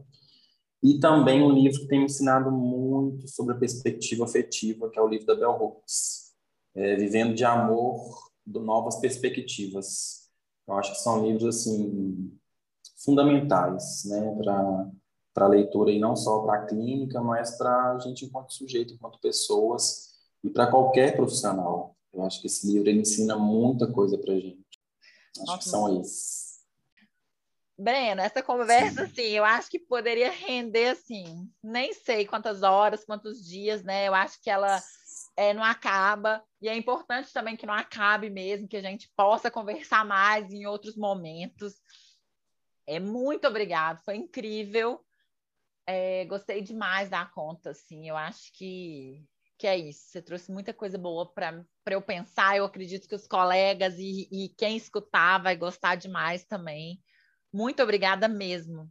[0.83, 5.03] E também um livro que tem me ensinado muito sobre a perspectiva afetiva, que é
[5.03, 6.35] o livro da Bell Hooks,
[6.75, 10.29] é, Vivendo de Amor, do Novas Perspectivas.
[10.67, 12.37] Eu acho que são livros assim
[13.05, 14.91] fundamentais, né, para
[15.37, 19.21] para leitura e não só para a clínica, mas para a gente enquanto sujeito, enquanto
[19.21, 21.95] pessoas e para qualquer profissional.
[22.11, 24.65] Eu acho que esse livro ensina muita coisa para a gente.
[25.37, 26.47] Acho Nossa, que são esses.
[27.79, 29.13] Breno, essa conversa, Sim.
[29.13, 34.09] assim, eu acho que poderia render, assim, nem sei quantas horas, quantos dias, né?
[34.09, 34.83] Eu acho que ela
[35.37, 39.51] é, não acaba, e é importante também que não acabe mesmo, que a gente possa
[39.51, 41.75] conversar mais em outros momentos.
[42.87, 45.05] É, muito obrigado, foi incrível.
[45.87, 49.25] É, gostei demais da conta, assim, eu acho que,
[49.57, 50.09] que é isso.
[50.09, 52.57] Você trouxe muita coisa boa para eu pensar.
[52.57, 57.01] Eu acredito que os colegas e, e quem escutar vai gostar demais também.
[57.53, 58.91] Muito obrigada mesmo.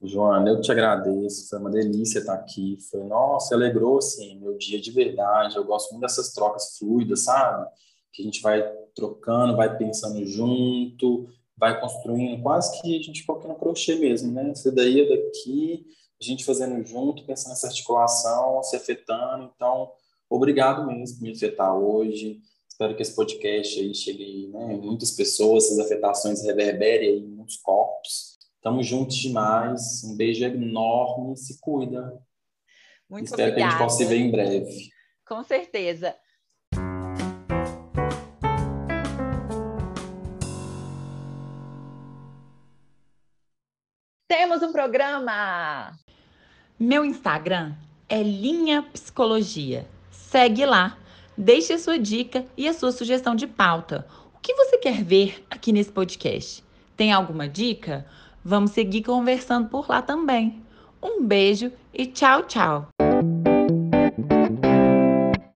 [0.00, 2.78] Joana, eu te agradeço, foi uma delícia estar aqui.
[2.88, 5.56] Foi, nossa, alegrou assim, meu dia de verdade.
[5.56, 7.68] Eu gosto muito dessas trocas fluidas, sabe?
[8.12, 8.62] Que a gente vai
[8.94, 11.28] trocando, vai pensando junto,
[11.58, 14.52] vai construindo, quase que a gente fica no crochê mesmo, né?
[14.52, 15.86] Isso daí é daqui,
[16.20, 19.50] a gente fazendo junto, pensando nessa articulação, se afetando.
[19.54, 19.90] Então,
[20.30, 22.40] obrigado mesmo por me afetar hoje.
[22.68, 27.56] Espero que esse podcast aí chegue né, em muitas pessoas, essas afetações reverberem em muitos
[27.56, 28.38] corpos.
[28.54, 30.04] Estamos juntos demais.
[30.04, 31.36] Um beijo enorme.
[31.36, 32.20] Se cuida.
[33.08, 33.54] Muito Espero obrigada.
[33.54, 34.90] que a gente possa se ver em breve.
[35.26, 36.14] Com certeza.
[44.68, 45.92] Um programa.
[46.78, 47.72] Meu Instagram
[48.06, 49.88] é Linha Psicologia.
[50.10, 50.98] Segue lá
[51.38, 54.04] Deixe a sua dica e a sua sugestão de pauta.
[54.34, 56.62] O que você quer ver aqui nesse podcast?
[56.96, 58.04] Tem alguma dica?
[58.44, 60.60] Vamos seguir conversando por lá também.
[61.02, 62.88] Um beijo e tchau, tchau!